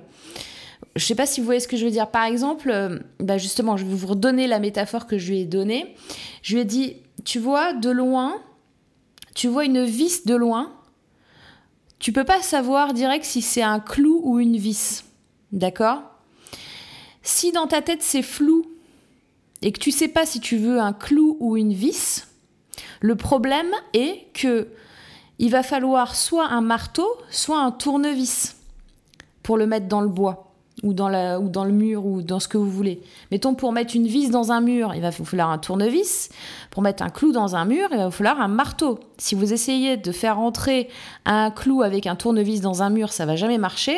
Je 1.00 1.06
sais 1.06 1.16
pas 1.16 1.26
si 1.26 1.40
vous 1.40 1.46
voyez 1.46 1.62
ce 1.62 1.68
que 1.68 1.78
je 1.78 1.86
veux 1.86 1.92
dire. 1.92 2.12
Par 2.12 2.26
exemple, 2.26 2.70
euh, 2.70 3.00
bah 3.20 3.38
justement, 3.38 3.78
je 3.78 3.86
vais 3.86 3.96
vous 3.96 4.08
redonner 4.08 4.48
la 4.48 4.60
métaphore 4.60 5.08
que 5.08 5.18
je 5.18 5.32
lui 5.32 5.40
ai 5.40 5.46
donnée. 5.46 5.96
Je 6.42 6.56
lui 6.56 6.62
ai 6.62 6.66
dit, 6.66 6.98
tu 7.24 7.40
vois, 7.40 7.74
de 7.74 7.90
loin, 7.90 8.36
tu 9.34 9.48
vois 9.48 9.66
une 9.66 9.86
vis 9.86 10.26
de 10.26 10.36
loin, 10.36 10.74
tu 12.00 12.12
peux 12.12 12.26
pas 12.26 12.42
savoir 12.42 12.94
direct 12.94 13.24
si 13.24 13.42
c'est 13.42 13.62
un 13.62 13.80
clou 13.80 14.22
ou 14.24 14.40
une 14.40 14.58
vis. 14.58 15.06
D'accord? 15.52 16.02
Si 17.24 17.52
dans 17.52 17.68
ta 17.68 17.82
tête 17.82 18.02
c'est 18.02 18.22
flou 18.22 18.66
et 19.62 19.72
que 19.72 19.80
tu 19.80 19.92
sais 19.92 20.08
pas 20.08 20.26
si 20.26 20.40
tu 20.40 20.58
veux 20.58 20.80
un 20.80 20.94
clou 20.94 21.38
ou 21.40 21.58
une 21.58 21.74
vis, 21.74 22.28
le 23.02 23.16
problème 23.16 23.72
est 23.94 24.28
que 24.34 24.68
il 25.38 25.52
va 25.52 25.64
falloir 25.64 26.16
soit 26.16 26.48
un 26.48 26.62
marteau, 26.62 27.08
soit 27.30 27.60
un 27.62 27.72
tournevis 27.72 28.58
pour 29.44 29.58
le 29.58 29.66
mettre 29.66 29.88
dans 29.88 30.02
le 30.02 30.10
bois 30.10 30.49
ou 30.84 30.94
dans, 30.94 31.10
la, 31.10 31.40
ou 31.40 31.50
dans 31.50 31.66
le 31.66 31.72
mur 31.72 32.06
ou 32.06 32.22
dans 32.22 32.40
ce 32.40 32.48
que 32.48 32.58
vous 32.58 32.70
voulez. 32.70 33.02
Mettons 33.32 33.54
pour 33.54 33.72
mettre 33.72 33.96
une 33.96 34.08
vis 34.08 34.30
dans 34.30 34.52
un 34.52 34.62
mur, 34.62 34.94
il 34.96 35.02
va 35.02 35.10
vous 35.10 35.26
falloir 35.26 35.50
un 35.50 35.58
tournevis. 35.58 36.30
Pour 36.72 36.84
mettre 36.84 37.04
un 37.04 37.10
clou 37.10 37.32
dans 37.32 37.56
un 37.56 37.66
mur, 37.66 37.88
il 37.92 37.98
va 37.98 38.06
vous 38.06 38.12
falloir 38.12 38.40
un 38.40 38.48
marteau. 38.48 39.00
Si 39.18 39.36
vous 39.36 39.54
essayez 39.54 39.98
de 39.98 40.12
faire 40.12 40.38
rentrer 40.38 40.90
un 41.26 41.52
clou 41.52 41.82
avec 41.82 42.08
un 42.08 42.16
tournevis 42.16 42.62
dans 42.62 42.84
un 42.84 42.90
mur, 42.90 43.12
ça 43.12 43.26
va 43.26 43.36
jamais 43.36 43.58
marcher. 43.58 43.98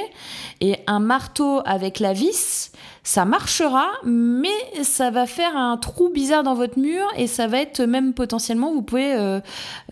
Et 0.61 0.77
un 0.87 0.99
marteau 0.99 1.61
avec 1.65 1.99
la 1.99 2.13
vis, 2.13 2.71
ça 3.03 3.25
marchera, 3.25 3.87
mais 4.03 4.49
ça 4.83 5.11
va 5.11 5.25
faire 5.25 5.55
un 5.57 5.77
trou 5.77 6.09
bizarre 6.09 6.43
dans 6.43 6.55
votre 6.55 6.79
mur 6.79 7.05
et 7.17 7.27
ça 7.27 7.47
va 7.47 7.59
être 7.59 7.81
même 7.81 8.13
potentiellement, 8.13 8.73
vous 8.73 8.81
pouvez 8.81 9.13
euh, 9.13 9.39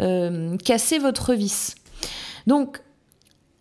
euh, 0.01 0.57
casser 0.57 0.99
votre 0.99 1.33
vis. 1.33 1.75
Donc, 2.47 2.81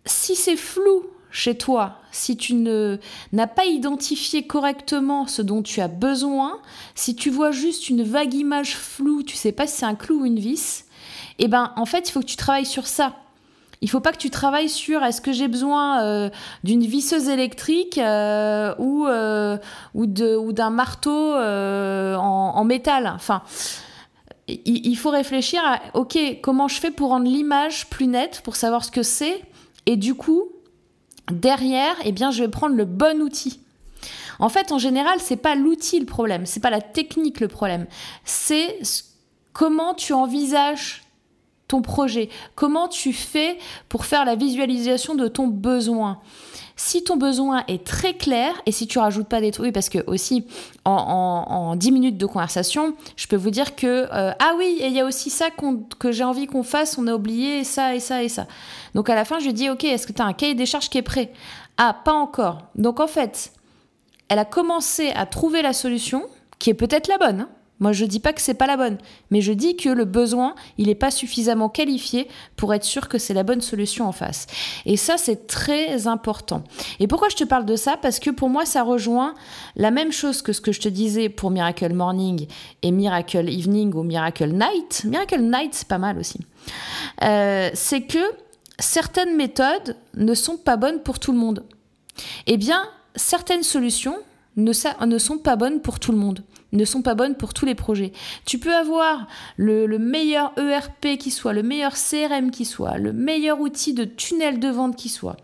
si 0.05 0.35
c'est 0.35 0.55
flou 0.55 1.03
chez 1.31 1.55
toi, 1.55 1.97
si 2.11 2.37
tu 2.37 2.55
n'as 2.55 3.47
pas 3.47 3.65
identifié 3.65 4.43
correctement 4.43 5.27
ce 5.27 5.41
dont 5.41 5.61
tu 5.61 5.81
as 5.81 5.87
besoin, 5.87 6.59
si 6.95 7.15
tu 7.15 7.29
vois 7.29 7.51
juste 7.51 7.89
une 7.89 8.03
vague 8.03 8.33
image 8.33 8.75
floue, 8.75 9.23
tu 9.23 9.35
sais 9.35 9.51
pas 9.51 9.67
si 9.67 9.77
c'est 9.77 9.85
un 9.85 9.95
clou 9.95 10.21
ou 10.21 10.25
une 10.25 10.39
vis, 10.39 10.85
eh 11.37 11.47
ben 11.47 11.71
en 11.75 11.85
fait, 11.85 12.09
il 12.09 12.11
faut 12.11 12.19
que 12.21 12.25
tu 12.25 12.35
travailles 12.35 12.65
sur 12.65 12.87
ça. 12.87 13.15
Il 13.81 13.89
faut 13.89 14.01
pas 14.01 14.11
que 14.11 14.17
tu 14.17 14.29
travailles 14.29 14.67
sur 14.67 15.03
est-ce 15.03 15.21
que 15.21 15.31
j'ai 15.31 15.47
besoin 15.47 16.03
euh, 16.03 16.29
d'une 16.65 16.83
visseuse 16.83 17.29
électrique 17.29 17.97
euh, 17.97 18.75
ou, 18.77 19.07
euh, 19.07 19.57
ou, 19.93 20.03
ou 20.03 20.51
d'un 20.51 20.69
marteau 20.69 21.33
en, 21.35 22.63
métal. 22.65 23.09
Enfin, 23.15 23.41
il, 24.49 24.85
il 24.85 24.95
faut 24.95 25.11
réfléchir 25.11 25.61
à 25.63 25.79
ok, 25.93 26.17
comment 26.41 26.67
je 26.67 26.75
fais 26.75 26.91
pour 26.91 27.09
rendre 27.09 27.29
l'image 27.29 27.89
plus 27.89 28.07
nette, 28.07 28.41
pour 28.43 28.57
savoir 28.57 28.83
ce 28.83 28.91
que 28.91 29.03
c'est, 29.03 29.41
et 29.85 29.95
du 29.95 30.13
coup, 30.13 30.49
derrière, 31.31 31.95
eh 32.03 32.11
bien, 32.11 32.31
je 32.31 32.43
vais 32.43 32.49
prendre 32.49 32.75
le 32.75 32.85
bon 32.85 33.21
outil. 33.21 33.59
En 34.39 34.49
fait, 34.49 34.71
en 34.71 34.77
général, 34.77 35.19
c'est 35.19 35.35
pas 35.35 35.55
l'outil 35.55 35.99
le 35.99 36.05
problème, 36.05 36.45
c'est 36.45 36.61
pas 36.61 36.69
la 36.69 36.81
technique 36.81 37.41
le 37.41 37.49
problème, 37.49 37.87
c'est 38.23 38.79
comment 39.51 39.93
tu 39.93 40.13
envisages 40.13 41.03
ton 41.69 41.81
projet 41.81 42.27
Comment 42.55 42.89
tu 42.89 43.13
fais 43.13 43.57
pour 43.87 44.05
faire 44.05 44.25
la 44.25 44.35
visualisation 44.35 45.15
de 45.15 45.29
ton 45.29 45.47
besoin? 45.47 46.19
Si 46.75 47.03
ton 47.03 47.17
besoin 47.17 47.63
est 47.67 47.85
très 47.85 48.13
clair 48.13 48.53
et 48.65 48.71
si 48.71 48.87
tu 48.87 48.99
rajoutes 48.99 49.27
pas 49.27 49.41
des 49.41 49.51
trucs, 49.51 49.73
parce 49.73 49.89
que 49.89 49.99
aussi 50.07 50.45
en, 50.85 50.91
en, 50.91 51.75
10 51.75 51.91
minutes 51.91 52.17
de 52.17 52.25
conversation, 52.25 52.95
je 53.17 53.27
peux 53.27 53.35
vous 53.35 53.49
dire 53.49 53.75
que 53.75 54.07
euh, 54.13 54.31
ah 54.39 54.53
oui, 54.57 54.79
il 54.81 54.93
y 54.93 54.99
a 55.01 55.05
aussi 55.05 55.29
ça 55.29 55.49
que 55.99 56.11
j'ai 56.11 56.23
envie 56.23 56.47
qu'on 56.47 56.63
fasse, 56.63 56.97
on 56.97 57.05
a 57.07 57.13
oublié 57.13 57.65
ça 57.65 57.95
et 57.95 57.99
ça 57.99 58.23
et 58.23 58.29
ça. 58.29 58.47
Donc 58.95 59.09
à 59.09 59.15
la 59.15 59.25
fin, 59.25 59.39
je 59.39 59.49
dis 59.49 59.69
ok, 59.69 59.83
est-ce 59.83 60.07
que 60.07 60.13
tu 60.13 60.21
as 60.21 60.25
un 60.25 60.33
cahier 60.33 60.55
des 60.55 60.65
charges 60.65 60.89
qui 60.89 60.97
est 60.97 61.03
prêt? 61.03 61.33
Ah, 61.77 61.93
pas 61.93 62.13
encore. 62.13 62.59
Donc 62.75 63.01
en 63.01 63.07
fait, 63.07 63.51
elle 64.29 64.39
a 64.39 64.45
commencé 64.45 65.11
à 65.11 65.25
trouver 65.25 65.61
la 65.61 65.73
solution 65.73 66.23
qui 66.59 66.69
est 66.69 66.75
peut-être 66.75 67.09
la 67.09 67.17
bonne. 67.17 67.41
Hein. 67.41 67.49
Moi, 67.79 67.93
je 67.93 68.05
dis 68.05 68.19
pas 68.19 68.33
que 68.33 68.41
c'est 68.41 68.53
pas 68.53 68.67
la 68.67 68.77
bonne, 68.77 68.97
mais 69.31 69.41
je 69.41 69.53
dis 69.53 69.77
que 69.77 69.89
le 69.89 70.05
besoin, 70.05 70.55
il 70.77 70.87
n'est 70.87 70.95
pas 70.95 71.11
suffisamment 71.11 71.69
qualifié 71.69 72.27
pour 72.55 72.73
être 72.73 72.83
sûr 72.83 73.07
que 73.07 73.17
c'est 73.17 73.33
la 73.33 73.43
bonne 73.43 73.61
solution 73.61 74.07
en 74.07 74.11
face. 74.11 74.47
Et 74.85 74.97
ça, 74.97 75.17
c'est 75.17 75.47
très 75.47 76.07
important. 76.07 76.63
Et 76.99 77.07
pourquoi 77.07 77.29
je 77.29 77.35
te 77.35 77.43
parle 77.43 77.65
de 77.65 77.75
ça? 77.75 77.97
Parce 77.97 78.19
que 78.19 78.29
pour 78.29 78.49
moi, 78.49 78.65
ça 78.65 78.83
rejoint 78.83 79.33
la 79.75 79.91
même 79.91 80.11
chose 80.11 80.41
que 80.41 80.53
ce 80.53 80.61
que 80.61 80.71
je 80.71 80.81
te 80.81 80.89
disais 80.89 81.29
pour 81.29 81.51
Miracle 81.51 81.93
Morning 81.93 82.47
et 82.81 82.91
Miracle 82.91 83.47
Evening 83.49 83.93
ou 83.93 84.03
Miracle 84.03 84.49
Night. 84.49 85.05
Miracle 85.05 85.41
Night, 85.41 85.73
c'est 85.73 85.87
pas 85.87 85.97
mal 85.97 86.17
aussi. 86.17 86.39
Euh, 87.23 87.69
c'est 87.73 88.01
que 88.01 88.19
certaines 88.77 89.35
méthodes 89.35 89.95
ne 90.15 90.33
sont 90.33 90.57
pas 90.57 90.77
bonnes 90.77 91.01
pour 91.01 91.19
tout 91.19 91.31
le 91.31 91.37
monde. 91.37 91.63
Eh 92.47 92.57
bien, 92.57 92.83
certaines 93.15 93.63
solutions 93.63 94.17
ne, 94.57 94.73
ne 95.05 95.17
sont 95.17 95.37
pas 95.37 95.55
bonnes 95.55 95.81
pour 95.81 95.99
tout 95.99 96.11
le 96.11 96.17
monde 96.17 96.43
ne 96.71 96.85
sont 96.85 97.01
pas 97.01 97.15
bonnes 97.15 97.35
pour 97.35 97.53
tous 97.53 97.65
les 97.65 97.75
projets. 97.75 98.11
Tu 98.45 98.59
peux 98.59 98.73
avoir 98.73 99.27
le, 99.57 99.87
meilleur 99.97 100.53
ERP 100.57 101.17
qui 101.17 101.31
soit, 101.31 101.53
le 101.53 101.63
meilleur 101.63 101.93
CRM 101.93 102.51
qui 102.51 102.65
soit, 102.65 102.97
le 102.97 103.13
meilleur 103.13 103.59
outil 103.59 103.93
de 103.93 104.03
tunnel 104.03 104.59
de 104.59 104.69
vente 104.69 104.95
qui 104.95 105.09
soit. 105.09 105.37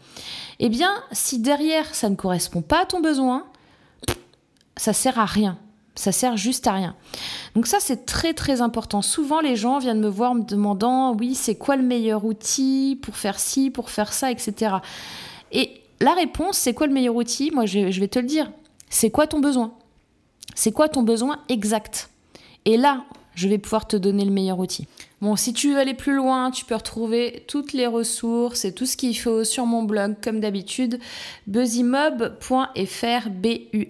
Eh 0.60 0.70
bien, 0.70 0.92
si 1.12 1.40
derrière 1.40 1.94
ça 1.96 2.10
ne 2.10 2.16
correspond 2.16 2.62
pas 2.62 2.84
à 2.84 2.86
ton 2.86 3.02
besoin, 3.02 3.46
ça 4.78 4.94
sert 4.94 5.20
à 5.20 5.26
rien. 5.26 5.58
Ça 5.98 6.12
sert 6.12 6.36
juste 6.36 6.68
à 6.68 6.74
rien. 6.74 6.96
Donc 7.56 7.68
ça, 7.68 7.78
c'est 7.80 8.06
très 8.06 8.34
très 8.34 8.62
important. 8.62 9.02
Souvent, 9.02 9.40
les 9.40 9.56
gens 9.56 9.80
viennent 9.80 10.02
me 10.02 10.10
voir 10.10 10.36
me 10.36 10.44
demandant, 10.44 11.16
oui, 11.16 11.36
c'est 11.36 11.56
quoi 11.56 11.78
le 11.78 11.84
meilleur 11.84 12.26
outil 12.26 13.00
pour 13.02 13.16
faire 13.16 13.40
ci, 13.40 13.70
pour 13.70 13.90
faire 13.90 14.12
ça, 14.12 14.30
etc. 14.30 14.76
Et 15.54 15.82
la 16.02 16.14
réponse, 16.14 16.58
c'est 16.58 16.74
quoi 16.74 16.88
le 16.88 16.94
meilleur 16.94 17.16
outil? 17.16 17.50
Moi, 17.52 17.66
je 17.66 18.00
vais 18.00 18.08
te 18.10 18.20
le 18.20 18.26
dire. 18.26 18.52
C'est 18.90 19.10
quoi 19.10 19.26
ton 19.26 19.40
besoin? 19.40 19.74
C'est 20.56 20.72
quoi 20.72 20.90
ton 20.90 21.04
besoin 21.04 21.40
exact? 21.50 22.10
Et 22.66 22.78
là, 22.78 23.06
je 23.36 23.48
vais 23.48 23.58
pouvoir 23.58 23.86
te 23.88 23.96
donner 23.96 24.26
le 24.26 24.32
meilleur 24.32 24.58
outil. 24.60 24.88
Bon, 25.22 25.36
si 25.36 25.54
tu 25.54 25.74
veux 25.74 25.80
aller 25.80 25.94
plus 25.94 26.16
loin, 26.16 26.52
tu 26.52 26.66
peux 26.66 26.76
retrouver 26.76 27.44
toutes 27.48 27.74
les 27.74 27.88
ressources 27.88 28.66
et 28.66 28.74
tout 28.74 28.86
ce 28.86 28.98
qu'il 28.98 29.18
faut 29.18 29.44
sur 29.44 29.66
mon 29.66 29.84
blog, 29.84 30.16
comme 30.24 30.40
d'habitude, 30.40 31.00
buzzimob.fr, 31.48 33.30
B-U-S-I-M-O-B.fr, 33.30 33.90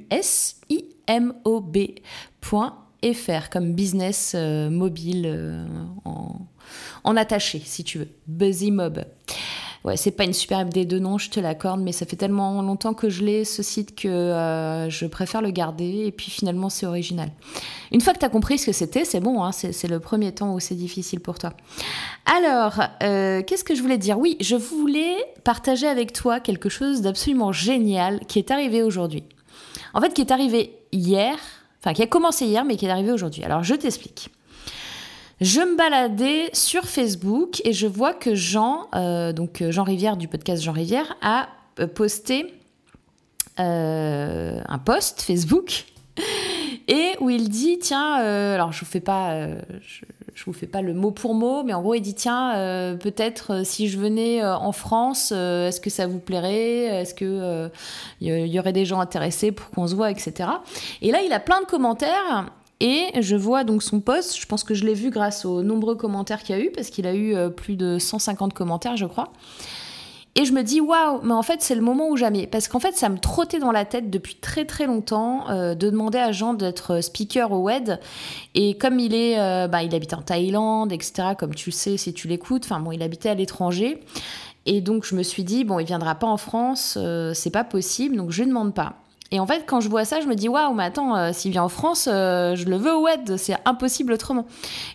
comme 3.52 3.74
business 3.74 4.34
euh, 4.36 4.70
mobile 4.70 5.26
euh, 5.26 5.66
en, 7.04 7.16
attaché, 7.16 7.62
si 7.64 7.84
tu 7.84 8.00
veux. 8.00 8.08
Buzzimob 8.28 9.06
ouais, 9.86 9.98
c'est 9.98 10.12
pas 10.12 10.24
une 10.24 10.34
super 10.34 10.62
idée 10.62 10.86
de 10.86 11.00
nom, 11.00 11.18
je 11.18 11.30
te 11.30 11.40
l'accorde, 11.40 11.80
mais 11.80 11.92
ça 11.92 12.06
fait 12.06 12.16
tellement 12.16 12.62
longtemps 12.62 12.94
que 12.94 13.10
je 13.10 13.24
l'ai, 13.24 13.46
ce 13.46 13.64
site, 13.64 13.96
que 13.96 14.08
euh, 14.08 14.90
je 14.90 15.06
préfère 15.06 15.42
le 15.42 15.52
garder. 15.52 16.06
Et 16.08 16.12
puis 16.12 16.32
finalement, 16.32 16.70
c'est 16.70 16.86
original. 16.86 17.30
Une 17.92 18.02
fois 18.02 18.14
que 18.14 18.20
tu 18.20 18.30
compris 18.30 18.58
ce 18.58 18.66
que 18.66 18.72
c'était, 18.72 19.06
c'est 19.06 19.20
bon, 19.20 19.44
hein, 19.44 19.52
c'est 19.52 19.88
le 19.88 20.00
premier 20.00 20.34
temps 20.34 20.54
où 20.56 20.60
c'est 20.60 20.76
difficile 20.76 21.20
pour 21.20 21.38
toi. 21.38 21.54
Alors, 22.26 22.82
euh, 23.04 23.44
qu'est-ce 23.44 23.64
que 23.64 23.76
je 23.76 23.82
voulais 23.82 24.00
dire? 24.00 24.18
Oui, 24.18 24.36
je 24.42 24.56
voulais 24.56 25.16
partager 25.44 25.88
avec 25.88 26.12
toi 26.12 26.40
quelque 26.40 26.70
chose 26.70 27.02
d'absolument 27.02 27.52
génial 27.52 28.20
qui 28.28 28.40
est 28.40 28.50
arrivé 28.52 28.82
aujourd'hui. 28.82 29.24
En 29.94 30.02
fait, 30.02 30.14
qui 30.14 30.22
est 30.22 30.32
arrivé 30.32 30.74
hier, 30.92 31.38
enfin 31.80 31.94
qui 31.94 32.02
a 32.02 32.08
commencé 32.08 32.46
hier, 32.46 32.66
mais 32.66 32.76
qui 32.76 32.88
est 32.88 32.90
arrivé 32.90 33.12
aujourd'hui. 33.12 33.44
Alors, 33.44 33.64
je 33.64 33.76
t'explique. 33.76 34.30
Je 35.42 35.60
me 35.60 35.76
baladais 35.76 36.50
sur 36.54 36.86
Facebook 36.86 37.62
et 37.66 37.74
je 37.74 37.88
vois 37.88 38.14
que 38.14 38.36
Jean, 38.36 38.88
euh, 38.96 39.34
donc 39.34 39.62
euh, 39.62 39.70
Jean 39.70 39.84
Rivière 39.84 40.16
du 40.16 40.30
podcast 40.30 40.64
Jean 40.64 40.72
Rivière, 40.72 41.18
a 41.22 41.50
euh, 41.80 41.88
posté 41.88 42.54
un 43.58 44.80
post 44.86 45.22
Facebook 45.22 45.86
et 46.88 47.12
où 47.20 47.30
il 47.30 47.50
dit 47.50 47.80
tiens, 47.80 48.16
alors 48.16 48.74
je 48.74 48.82
vous 48.82 48.86
fais 48.86 49.00
pas, 49.00 49.48
vous 50.46 50.52
fais 50.52 50.68
pas 50.68 50.82
le 50.82 50.94
mot 50.94 51.12
pour 51.12 51.34
mot, 51.34 51.64
mais 51.64 51.74
en 51.74 51.82
gros 51.82 51.96
il 51.96 52.02
dit 52.02 52.16
tiens, 52.16 52.98
peut-être 53.02 53.66
si 53.66 53.88
je 53.88 53.98
venais 53.98 54.44
en 54.44 54.74
France, 54.74 55.32
est-ce 55.32 55.80
que 55.80 55.90
ça 55.90 56.06
vous 56.06 56.20
plairait 56.20 57.02
Est-ce 57.02 57.14
que 57.14 57.72
il 58.20 58.28
y, 58.28 58.60
aurait 58.60 58.74
des 58.74 58.84
gens 58.84 59.00
intéressés 59.00 59.54
pour 59.54 59.70
qu'on 59.70 59.88
se 59.88 59.96
voit, 59.96 60.12
etc. 60.12 60.50
Et 61.02 61.12
là 61.12 61.22
il 61.22 61.32
a 61.32 61.40
plein 61.40 61.62
de 61.62 61.66
commentaires 61.66 62.52
et 62.88 63.20
je 63.20 63.36
vois 63.36 63.64
donc 63.64 63.82
son 63.82 64.00
post, 64.00 64.40
je 64.40 64.46
pense 64.46 64.64
que 64.64 64.76
je 64.76 64.86
l'ai 64.86 64.94
vu 64.94 65.10
grâce 65.10 65.44
aux 65.44 65.64
nombreux 65.64 65.96
commentaires 65.96 66.44
qu'il 66.44 66.56
y 66.56 66.60
a 66.60 66.62
eu, 66.62 66.70
parce 66.70 66.92
qu'il 66.92 67.08
a 67.08 67.16
eu 67.16 67.36
euh, 67.36 67.50
plus 67.50 67.78
de 67.78 67.98
150 67.98 68.54
commentaires, 68.54 68.96
je 68.96 69.08
crois. 69.08 69.34
Et 70.36 70.46
je 70.46 70.54
me 70.54 70.62
dis, 70.62 70.82
waouh, 70.82 71.20
mais 71.24 71.34
en 71.34 71.42
fait, 71.42 71.64
c'est 71.64 71.74
le 71.74 71.82
moment 71.82 72.10
ou 72.10 72.16
jamais. 72.16 72.46
Parce 72.46 72.68
qu'en 72.68 72.80
fait, 72.80 72.96
ça 72.96 73.10
me 73.10 73.18
trottait 73.18 73.58
dans 73.58 73.72
la 73.72 73.86
tête 73.86 74.12
depuis 74.12 74.36
très 74.36 74.66
très 74.66 74.86
longtemps 74.86 75.50
euh, 75.50 75.74
de 75.74 75.90
demander 75.90 76.20
à 76.20 76.32
Jean 76.32 76.54
d'être 76.54 77.02
speaker 77.02 77.52
au 77.52 77.64
WED. 77.64 78.00
Et 78.54 78.78
comme 78.78 79.00
il 79.00 79.16
est, 79.16 79.40
euh, 79.40 79.68
bah, 79.68 79.82
il 79.82 79.96
habite 79.96 80.14
en 80.14 80.22
Thaïlande, 80.22 80.92
etc., 80.92 81.30
comme 81.40 81.56
tu 81.56 81.72
le 81.72 81.76
sais 81.76 81.98
si 81.98 82.14
tu 82.14 82.28
l'écoutes, 82.28 82.66
enfin 82.66 82.80
bon, 82.80 82.92
il 82.92 83.02
habitait 83.02 83.30
à 83.30 83.36
l'étranger. 83.36 84.00
Et 84.68 84.82
donc, 84.82 85.06
je 85.06 85.16
me 85.16 85.24
suis 85.24 85.44
dit, 85.44 85.64
bon, 85.64 85.80
il 85.80 85.88
viendra 85.88 86.14
pas 86.14 86.28
en 86.28 86.38
France, 86.38 87.00
c'est 87.34 87.52
pas 87.52 87.64
possible, 87.64 88.16
donc 88.16 88.30
je 88.30 88.44
ne 88.44 88.50
demande 88.50 88.76
pas. 88.76 88.94
Et 89.32 89.40
en 89.40 89.48
fait, 89.48 89.66
quand 89.66 89.82
je 89.82 89.90
vois 89.90 90.06
ça, 90.06 90.22
je 90.22 90.28
me 90.28 90.36
dis 90.36 90.48
waouh, 90.48 90.74
mais 90.74 90.84
attends, 90.84 91.16
euh, 91.16 91.32
s'il 91.34 91.52
vient 91.52 91.64
en 91.64 91.70
France, 91.70 92.08
euh, 92.12 92.56
je 92.56 92.66
le 92.66 92.78
veux 92.78 92.94
au 92.94 93.02
web, 93.02 93.38
c'est 93.38 93.56
impossible 93.66 94.14
autrement. 94.14 94.46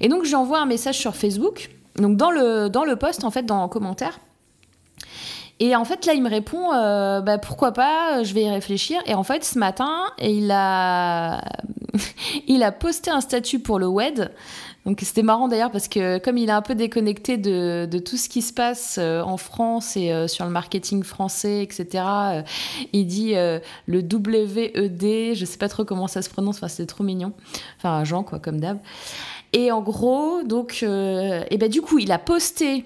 Et 0.00 0.08
donc, 0.08 0.24
j'envoie 0.24 0.60
un 0.60 0.66
message 0.66 0.96
sur 0.96 1.16
Facebook, 1.16 1.70
donc 1.96 2.16
dans 2.16 2.30
le, 2.30 2.68
dans 2.68 2.84
le 2.84 2.96
post, 2.96 3.24
en 3.24 3.30
fait, 3.30 3.42
dans 3.42 3.62
le 3.62 3.68
commentaire. 3.68 4.20
Et 5.58 5.76
en 5.76 5.84
fait, 5.84 6.06
là, 6.06 6.14
il 6.14 6.22
me 6.22 6.30
répond 6.30 6.72
euh, 6.72 7.20
bah, 7.20 7.36
pourquoi 7.36 7.72
pas, 7.72 8.22
je 8.22 8.32
vais 8.32 8.44
y 8.44 8.50
réfléchir. 8.50 9.00
Et 9.04 9.14
en 9.14 9.24
fait, 9.24 9.44
ce 9.44 9.58
matin, 9.58 10.06
il 10.18 10.50
a, 10.50 11.42
il 12.46 12.62
a 12.62 12.72
posté 12.72 13.10
un 13.10 13.20
statut 13.20 13.58
pour 13.58 13.78
le 13.78 13.86
web 13.86 14.20
donc 14.86 15.00
c'était 15.02 15.22
marrant 15.22 15.48
d'ailleurs 15.48 15.70
parce 15.70 15.88
que 15.88 16.18
comme 16.18 16.38
il 16.38 16.48
est 16.48 16.52
un 16.52 16.62
peu 16.62 16.74
déconnecté 16.74 17.36
de, 17.36 17.86
tout 17.98 18.16
ce 18.16 18.28
qui 18.28 18.40
se 18.40 18.52
passe 18.52 18.96
euh, 18.98 19.20
en 19.20 19.36
France 19.36 19.96
et 19.96 20.10
euh, 20.12 20.26
sur 20.26 20.46
le 20.46 20.50
marketing 20.50 21.02
français, 21.02 21.62
etc., 21.62 21.86
euh, 21.94 22.42
il 22.92 23.06
dit 23.06 23.34
le 23.34 23.98
WED, 23.98 25.34
je 25.34 25.44
sais 25.44 25.58
pas 25.58 25.68
trop 25.68 25.84
comment 25.84 26.06
ça 26.06 26.22
se 26.22 26.30
prononce, 26.30 26.56
enfin 26.56 26.68
c'est 26.68 26.86
trop 26.86 27.04
mignon. 27.04 27.32
Enfin 27.76 28.04
Jean 28.04 28.22
quoi, 28.22 28.38
comme 28.38 28.60
d'hab. 28.60 28.78
Et 29.52 29.70
en 29.72 29.82
gros, 29.82 30.42
donc, 30.44 30.82
et 30.82 31.58
ben 31.58 31.68
du 31.68 31.82
coup, 31.82 31.98
il 31.98 32.12
a 32.12 32.18
posté 32.18 32.84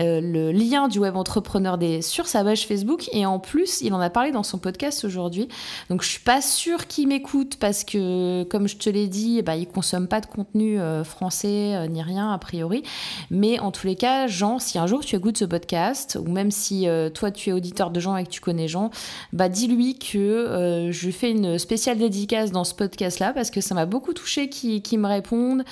euh, 0.00 0.20
le 0.22 0.52
lien 0.52 0.88
du 0.88 0.98
web 0.98 1.16
entrepreneur 1.16 1.76
des 1.76 2.00
sur 2.00 2.26
sa 2.26 2.42
page 2.42 2.66
Facebook. 2.66 3.08
Et 3.12 3.26
en 3.26 3.38
plus 3.38 3.80
il 3.82 3.92
en 3.92 4.00
a 4.00 4.08
parlé 4.08 4.30
dans 4.30 4.42
son 4.42 4.58
podcast 4.58 5.04
aujourd'hui. 5.04 5.48
Donc 5.90 6.02
je 6.02 6.08
suis 6.08 6.20
pas 6.20 6.40
sûre 6.40 6.86
qu'il 6.86 7.08
m'écoute 7.08 7.56
parce 7.60 7.84
que 7.84 8.44
comme 8.44 8.68
je 8.68 8.76
te 8.76 8.88
l'ai 8.88 9.06
dit 9.08 9.42
bah, 9.42 9.56
il 9.56 9.66
consomme 9.66 10.08
pas 10.08 10.20
de 10.20 10.26
contenu 10.26 10.80
euh, 10.80 11.04
français 11.04 11.74
euh, 11.74 11.86
ni 11.88 12.02
rien 12.02 12.32
a 12.32 12.38
priori. 12.38 12.82
Mais 13.30 13.58
en 13.58 13.70
tous 13.70 13.86
les 13.86 13.96
cas 13.96 14.26
Jean 14.26 14.58
si 14.58 14.78
un 14.78 14.86
jour 14.86 15.04
tu 15.04 15.16
écoutes 15.16 15.36
ce 15.38 15.44
podcast 15.44 16.18
ou 16.20 16.30
même 16.30 16.50
si 16.50 16.86
toi 17.14 17.30
tu 17.30 17.50
es 17.50 17.52
auditeur 17.52 17.90
de 17.90 18.00
Jean 18.00 18.16
et 18.16 18.24
que 18.24 18.30
tu 18.30 18.40
connais 18.40 18.68
Jean 18.68 18.90
bah 19.32 19.48
dis-lui 19.48 19.98
que 19.98 20.90
je 20.90 21.10
fais 21.10 21.30
une 21.30 21.58
spéciale 21.58 21.98
dédicace 21.98 22.50
dans 22.50 22.64
ce 22.64 22.74
podcast 22.74 23.18
là 23.18 23.32
parce 23.32 23.50
que 23.50 23.60
ça 23.60 23.74
m'a 23.74 23.86
beaucoup 23.86 24.14
touché 24.14 24.48
qu'il 24.48 24.98
me 24.98 25.06
réponde 25.06 25.64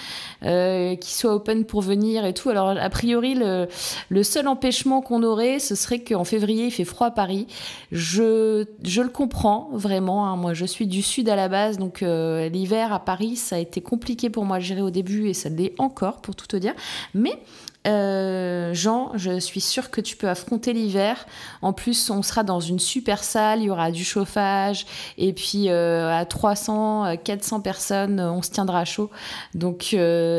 qu'il 0.42 1.14
soit 1.14 1.34
open 1.34 1.64
pour 1.64 1.80
venir 1.80 2.24
et 2.24 2.34
tout. 2.34 2.50
Alors 2.50 2.68
a 2.68 2.90
priori 2.90 3.34
le 3.34 3.68
le 4.10 4.24
seul 4.24 4.48
empêchement 4.48 5.00
qu'on 5.00 5.22
aurait, 5.22 5.60
ce 5.60 5.76
serait 5.76 6.00
qu'en 6.00 6.24
février, 6.24 6.66
il 6.66 6.70
fait 6.72 6.84
froid 6.84 7.06
à 7.06 7.10
Paris. 7.12 7.46
Je, 7.92 8.64
le 8.82 9.08
comprends 9.08 9.70
vraiment. 9.72 10.26
Hein. 10.26 10.36
Moi, 10.36 10.52
je 10.52 10.66
suis 10.66 10.88
du 10.88 11.00
sud 11.00 11.28
à 11.28 11.36
la 11.36 11.48
base, 11.48 11.78
donc 11.78 12.02
euh, 12.02 12.48
l'hiver 12.48 12.92
à 12.92 12.98
Paris, 12.98 13.36
ça 13.36 13.56
a 13.56 13.58
été 13.60 13.80
compliqué 13.80 14.28
pour 14.28 14.44
moi 14.44 14.56
à 14.56 14.60
gérer 14.60 14.82
au 14.82 14.90
début 14.90 15.28
et 15.28 15.34
ça 15.34 15.48
l'est 15.48 15.74
encore, 15.78 16.20
pour 16.20 16.34
tout 16.34 16.48
te 16.48 16.56
dire. 16.56 16.74
Mais 17.14 17.38
euh, 17.86 18.74
Jean, 18.74 19.12
je 19.14 19.38
suis 19.38 19.60
sûre 19.60 19.90
que 19.90 20.00
tu 20.00 20.16
peux 20.16 20.28
affronter 20.28 20.72
l'hiver. 20.72 21.26
En 21.62 21.72
plus, 21.72 22.10
on 22.10 22.22
sera 22.22 22.42
dans 22.42 22.60
une 22.60 22.78
super 22.78 23.24
salle, 23.24 23.60
il 23.60 23.66
y 23.66 23.70
aura 23.70 23.90
du 23.90 24.04
chauffage, 24.04 24.86
et 25.16 25.32
puis 25.32 25.68
euh, 25.68 26.10
à 26.14 26.24
300, 26.24 27.16
400 27.24 27.60
personnes, 27.60 28.20
on 28.20 28.42
se 28.42 28.50
tiendra 28.50 28.84
chaud. 28.84 29.10
Donc, 29.54 29.96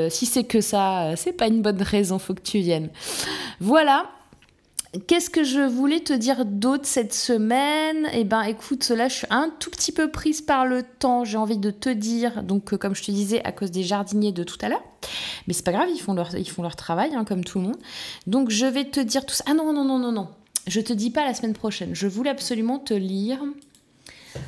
si 0.09 0.25
c'est 0.25 0.43
que 0.43 0.61
ça, 0.61 1.15
c'est 1.15 1.33
pas 1.33 1.47
une 1.47 1.61
bonne 1.61 1.81
raison, 1.81 2.19
faut 2.19 2.33
que 2.33 2.41
tu 2.41 2.59
viennes. 2.59 2.89
Voilà. 3.59 4.05
Qu'est-ce 5.07 5.29
que 5.29 5.45
je 5.45 5.61
voulais 5.61 6.01
te 6.01 6.11
dire 6.11 6.43
d'autre 6.45 6.85
cette 6.85 7.13
semaine? 7.13 8.09
Eh 8.11 8.25
ben, 8.25 8.41
écoute, 8.41 8.89
là, 8.89 9.07
je 9.07 9.15
suis 9.15 9.27
un 9.29 9.49
tout 9.57 9.69
petit 9.69 9.93
peu 9.93 10.11
prise 10.11 10.41
par 10.41 10.65
le 10.65 10.83
temps. 10.83 11.23
J'ai 11.23 11.37
envie 11.37 11.57
de 11.57 11.71
te 11.71 11.87
dire, 11.87 12.43
donc, 12.43 12.73
euh, 12.73 12.77
comme 12.77 12.93
je 12.93 13.03
te 13.03 13.11
disais, 13.11 13.41
à 13.45 13.53
cause 13.53 13.71
des 13.71 13.83
jardiniers 13.83 14.33
de 14.33 14.43
tout 14.43 14.57
à 14.61 14.67
l'heure. 14.67 14.83
Mais 15.47 15.53
c'est 15.53 15.63
pas 15.63 15.71
grave, 15.71 15.87
ils 15.89 15.99
font 16.01 16.13
leur, 16.13 16.35
ils 16.35 16.49
font 16.49 16.61
leur 16.61 16.75
travail, 16.75 17.15
hein, 17.15 17.23
comme 17.23 17.45
tout 17.45 17.59
le 17.59 17.67
monde. 17.67 17.77
Donc 18.27 18.49
je 18.49 18.65
vais 18.65 18.83
te 18.83 18.99
dire 18.99 19.25
tout 19.25 19.33
ça. 19.33 19.45
Ah 19.47 19.53
non, 19.53 19.71
non, 19.71 19.85
non, 19.85 19.97
non, 19.97 20.11
non. 20.11 20.27
Je 20.67 20.81
te 20.81 20.91
dis 20.91 21.09
pas 21.09 21.23
la 21.23 21.33
semaine 21.33 21.53
prochaine. 21.53 21.95
Je 21.95 22.07
voulais 22.07 22.29
absolument 22.29 22.77
te 22.77 22.93
lire. 22.93 23.39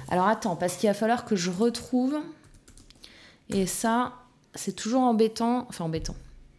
Alors 0.10 0.28
attends, 0.28 0.58
parce 0.58 0.76
qu'il 0.76 0.90
va 0.90 0.94
falloir 0.94 1.24
que 1.24 1.38
je 1.38 1.52
retrouve. 1.52 2.20
Et 3.50 3.66
ça, 3.66 4.14
c'est 4.56 4.76
toujours 4.76 5.02
embêtant. 5.04 5.66
Enfin, 5.70 5.86
embêtant. 5.86 6.16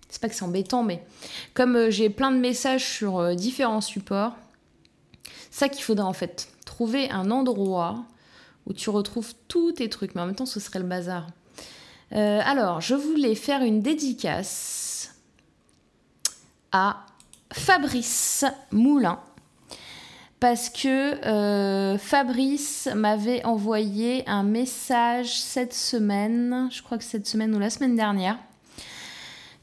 C'est 0.08 0.20
pas 0.20 0.28
que 0.28 0.34
c'est 0.34 0.44
embêtant, 0.44 0.82
mais 0.82 1.04
comme 1.54 1.76
euh, 1.76 1.90
j'ai 1.90 2.10
plein 2.10 2.30
de 2.30 2.38
messages 2.38 2.84
sur 2.84 3.18
euh, 3.18 3.34
différents 3.34 3.80
supports, 3.80 4.36
ça 5.50 5.68
qu'il 5.68 5.82
faudrait 5.82 6.06
en 6.06 6.12
fait 6.12 6.48
trouver 6.64 7.10
un 7.10 7.30
endroit 7.30 8.04
où 8.66 8.72
tu 8.72 8.90
retrouves 8.90 9.34
tous 9.48 9.72
tes 9.72 9.88
trucs. 9.88 10.14
Mais 10.14 10.20
en 10.20 10.26
même 10.26 10.34
temps, 10.34 10.46
ce 10.46 10.60
serait 10.60 10.78
le 10.78 10.84
bazar. 10.84 11.26
Euh, 12.12 12.40
alors, 12.44 12.80
je 12.80 12.94
voulais 12.94 13.34
faire 13.34 13.62
une 13.62 13.80
dédicace 13.80 15.14
à 16.72 17.06
Fabrice 17.52 18.44
Moulin 18.72 19.20
parce 20.40 20.68
que 20.68 21.96
Fabrice 21.98 22.88
m'avait 22.94 23.44
envoyé 23.44 24.28
un 24.28 24.42
message 24.42 25.40
cette 25.40 25.72
semaine, 25.72 26.68
je 26.70 26.82
crois 26.82 26.98
que 26.98 27.04
cette 27.04 27.26
semaine 27.26 27.54
ou 27.54 27.58
la 27.58 27.70
semaine 27.70 27.96
dernière. 27.96 28.36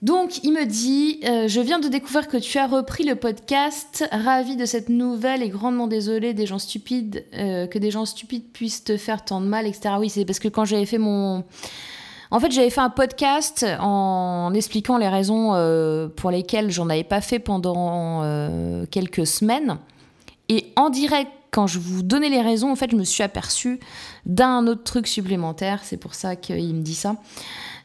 Donc 0.01 0.43
il 0.43 0.51
me 0.51 0.65
dit, 0.65 1.19
euh, 1.25 1.47
je 1.47 1.61
viens 1.61 1.79
de 1.79 1.87
découvrir 1.87 2.27
que 2.27 2.37
tu 2.37 2.57
as 2.57 2.65
repris 2.65 3.03
le 3.03 3.15
podcast, 3.15 4.03
ravi 4.11 4.55
de 4.55 4.65
cette 4.65 4.89
nouvelle 4.89 5.43
et 5.43 5.49
grandement 5.49 5.85
désolé 5.85 6.33
des 6.33 6.47
gens 6.47 6.57
stupides, 6.57 7.23
euh, 7.35 7.67
que 7.67 7.77
des 7.77 7.91
gens 7.91 8.05
stupides 8.05 8.51
puissent 8.51 8.83
te 8.83 8.97
faire 8.97 9.23
tant 9.23 9.41
de 9.41 9.45
mal, 9.45 9.67
etc. 9.67 9.95
Oui, 9.99 10.09
c'est 10.09 10.25
parce 10.25 10.39
que 10.39 10.47
quand 10.47 10.65
j'avais 10.65 10.87
fait 10.87 10.97
mon... 10.97 11.43
En 12.31 12.39
fait, 12.39 12.49
j'avais 12.51 12.69
fait 12.69 12.81
un 12.81 12.89
podcast 12.89 13.65
en 13.81 14.53
expliquant 14.55 14.97
les 14.97 15.09
raisons 15.09 15.49
pour 16.15 16.31
lesquelles 16.31 16.71
j'en 16.71 16.89
avais 16.89 17.03
pas 17.03 17.19
fait 17.19 17.39
pendant 17.39 18.23
quelques 18.89 19.27
semaines. 19.27 19.77
Et 20.47 20.71
en 20.77 20.89
direct, 20.89 21.29
quand 21.51 21.67
je 21.67 21.77
vous 21.77 22.01
donnais 22.01 22.29
les 22.29 22.41
raisons, 22.41 22.71
en 22.71 22.75
fait, 22.77 22.89
je 22.91 22.95
me 22.95 23.03
suis 23.03 23.21
aperçue 23.21 23.81
d'un 24.25 24.65
autre 24.67 24.83
truc 24.83 25.07
supplémentaire. 25.07 25.81
C'est 25.83 25.97
pour 25.97 26.15
ça 26.15 26.37
qu'il 26.37 26.73
me 26.73 26.81
dit 26.81 26.95
ça. 26.95 27.17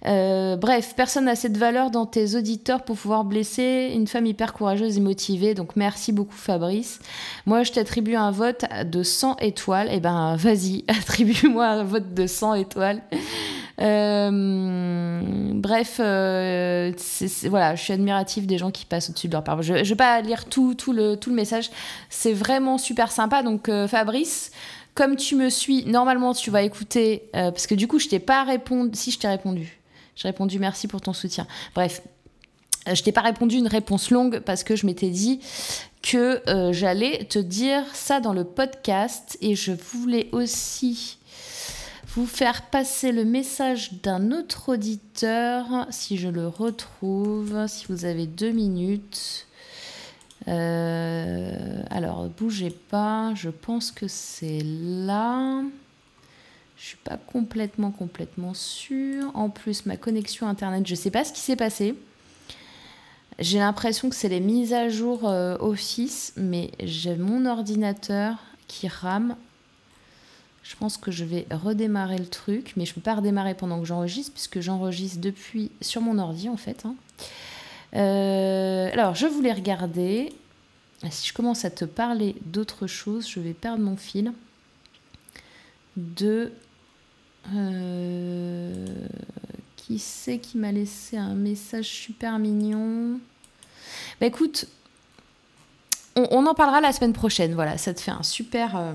Euh, 0.06 0.56
bref, 0.56 0.94
personne 0.96 1.24
n'a 1.24 1.34
cette 1.34 1.56
valeur 1.56 1.90
dans 1.90 2.06
tes 2.06 2.36
auditeurs 2.36 2.82
pour 2.82 2.96
pouvoir 2.96 3.24
blesser 3.24 3.90
une 3.94 4.06
femme 4.06 4.26
hyper 4.26 4.52
courageuse 4.52 4.96
et 4.96 5.00
motivée. 5.00 5.54
Donc 5.54 5.74
merci 5.74 6.12
beaucoup 6.12 6.34
Fabrice. 6.34 7.00
Moi, 7.44 7.62
je 7.64 7.72
t'attribue 7.72 8.14
un 8.14 8.30
vote 8.30 8.64
de 8.84 9.02
100 9.02 9.38
étoiles. 9.38 9.88
Eh 9.90 10.00
ben, 10.00 10.36
vas-y, 10.36 10.84
attribue-moi 10.88 11.66
un 11.66 11.84
vote 11.84 12.14
de 12.14 12.26
100 12.26 12.54
étoiles. 12.54 13.02
Euh, 13.80 15.50
bref, 15.54 16.00
euh, 16.00 16.92
voilà, 17.44 17.74
je 17.74 17.82
suis 17.82 17.92
admirative 17.92 18.46
des 18.46 18.58
gens 18.58 18.70
qui 18.70 18.86
passent 18.86 19.10
au-dessus 19.10 19.26
de 19.26 19.32
leur 19.32 19.44
parole. 19.44 19.64
Je 19.64 19.74
ne 19.74 19.82
vais 19.82 19.94
pas 19.96 20.20
lire 20.20 20.44
tout, 20.46 20.74
le, 20.92 21.16
tout 21.16 21.30
le 21.30 21.36
message. 21.36 21.70
C'est 22.10 22.32
vraiment 22.32 22.78
super 22.78 23.10
sympa. 23.10 23.42
Donc, 23.42 23.68
Fabrice, 23.88 24.52
comme 24.94 25.16
tu 25.16 25.34
me 25.34 25.50
suis, 25.50 25.84
normalement, 25.84 26.32
tu 26.32 26.50
vas 26.50 26.62
écouter. 26.62 27.28
parce 27.32 27.66
que 27.66 27.74
du 27.74 27.88
coup, 27.88 27.98
je 27.98 28.08
t'ai 28.08 28.20
pas 28.20 28.44
répondu. 28.44 28.92
Si, 28.94 29.10
je 29.10 29.18
t'ai 29.18 29.28
répondu. 29.28 29.75
J'ai 30.16 30.28
répondu 30.28 30.58
merci 30.58 30.88
pour 30.88 31.00
ton 31.00 31.12
soutien. 31.12 31.46
Bref, 31.74 32.02
je 32.92 33.02
t'ai 33.02 33.12
pas 33.12 33.22
répondu 33.22 33.56
une 33.56 33.68
réponse 33.68 34.10
longue 34.10 34.40
parce 34.40 34.64
que 34.64 34.74
je 34.74 34.86
m'étais 34.86 35.10
dit 35.10 35.40
que 36.02 36.42
j'allais 36.72 37.24
te 37.24 37.38
dire 37.38 37.82
ça 37.92 38.20
dans 38.20 38.32
le 38.32 38.44
podcast 38.44 39.36
et 39.40 39.54
je 39.54 39.72
voulais 39.72 40.28
aussi 40.32 41.18
vous 42.16 42.26
faire 42.26 42.62
passer 42.62 43.12
le 43.12 43.26
message 43.26 43.92
d'un 44.02 44.32
autre 44.32 44.70
auditeur, 44.70 45.86
si 45.90 46.16
je 46.16 46.28
le 46.28 46.48
retrouve, 46.48 47.66
si 47.66 47.84
vous 47.90 48.06
avez 48.06 48.26
deux 48.26 48.52
minutes. 48.52 49.46
Euh, 50.48 51.82
alors, 51.90 52.26
bougez 52.30 52.70
pas, 52.70 53.34
je 53.34 53.50
pense 53.50 53.90
que 53.90 54.08
c'est 54.08 54.62
là. 54.64 55.62
Je 56.76 56.84
suis 56.84 56.96
pas 56.98 57.16
complètement, 57.16 57.90
complètement 57.90 58.54
sûre. 58.54 59.30
En 59.34 59.48
plus, 59.48 59.86
ma 59.86 59.96
connexion 59.96 60.46
internet, 60.46 60.86
je 60.86 60.94
sais 60.94 61.10
pas 61.10 61.24
ce 61.24 61.32
qui 61.32 61.40
s'est 61.40 61.56
passé. 61.56 61.94
J'ai 63.38 63.58
l'impression 63.58 64.08
que 64.08 64.16
c'est 64.16 64.28
les 64.28 64.40
mises 64.40 64.72
à 64.72 64.88
jour 64.88 65.28
euh, 65.28 65.56
Office, 65.60 66.32
mais 66.36 66.70
j'ai 66.82 67.16
mon 67.16 67.46
ordinateur 67.46 68.38
qui 68.66 68.88
rame 68.88 69.36
je 70.68 70.74
pense 70.74 70.96
que 70.96 71.12
je 71.12 71.24
vais 71.24 71.46
redémarrer 71.52 72.18
le 72.18 72.26
truc, 72.26 72.72
mais 72.76 72.86
je 72.86 72.90
ne 72.90 72.94
peux 72.96 73.00
pas 73.00 73.14
redémarrer 73.14 73.54
pendant 73.54 73.78
que 73.78 73.86
j'enregistre, 73.86 74.32
puisque 74.32 74.60
j'enregistre 74.60 75.20
depuis 75.20 75.70
sur 75.80 76.00
mon 76.00 76.18
ordi 76.18 76.48
en 76.48 76.56
fait. 76.56 76.84
Hein. 76.84 76.96
Euh, 77.94 78.90
alors, 78.92 79.14
je 79.14 79.26
voulais 79.26 79.52
regarder. 79.52 80.32
Si 81.10 81.28
je 81.28 81.32
commence 81.32 81.64
à 81.64 81.70
te 81.70 81.84
parler 81.84 82.34
d'autre 82.46 82.88
chose, 82.88 83.28
je 83.28 83.38
vais 83.38 83.52
perdre 83.52 83.82
mon 83.82 83.96
fil. 83.96 84.32
De. 85.96 86.52
Euh, 87.54 88.86
qui 89.76 89.98
c'est 89.98 90.38
qui 90.38 90.58
m'a 90.58 90.72
laissé 90.72 91.16
un 91.16 91.34
message 91.34 91.86
super 91.86 92.38
mignon? 92.38 93.20
Bah 94.20 94.26
écoute, 94.26 94.66
on, 96.16 96.46
en 96.46 96.54
parlera 96.54 96.80
la 96.80 96.92
semaine 96.92 97.12
prochaine. 97.12 97.54
Voilà, 97.54 97.78
ça 97.78 97.94
te 97.94 98.00
fait 98.00 98.10
un 98.10 98.22
super. 98.22 98.76
Euh, 98.76 98.92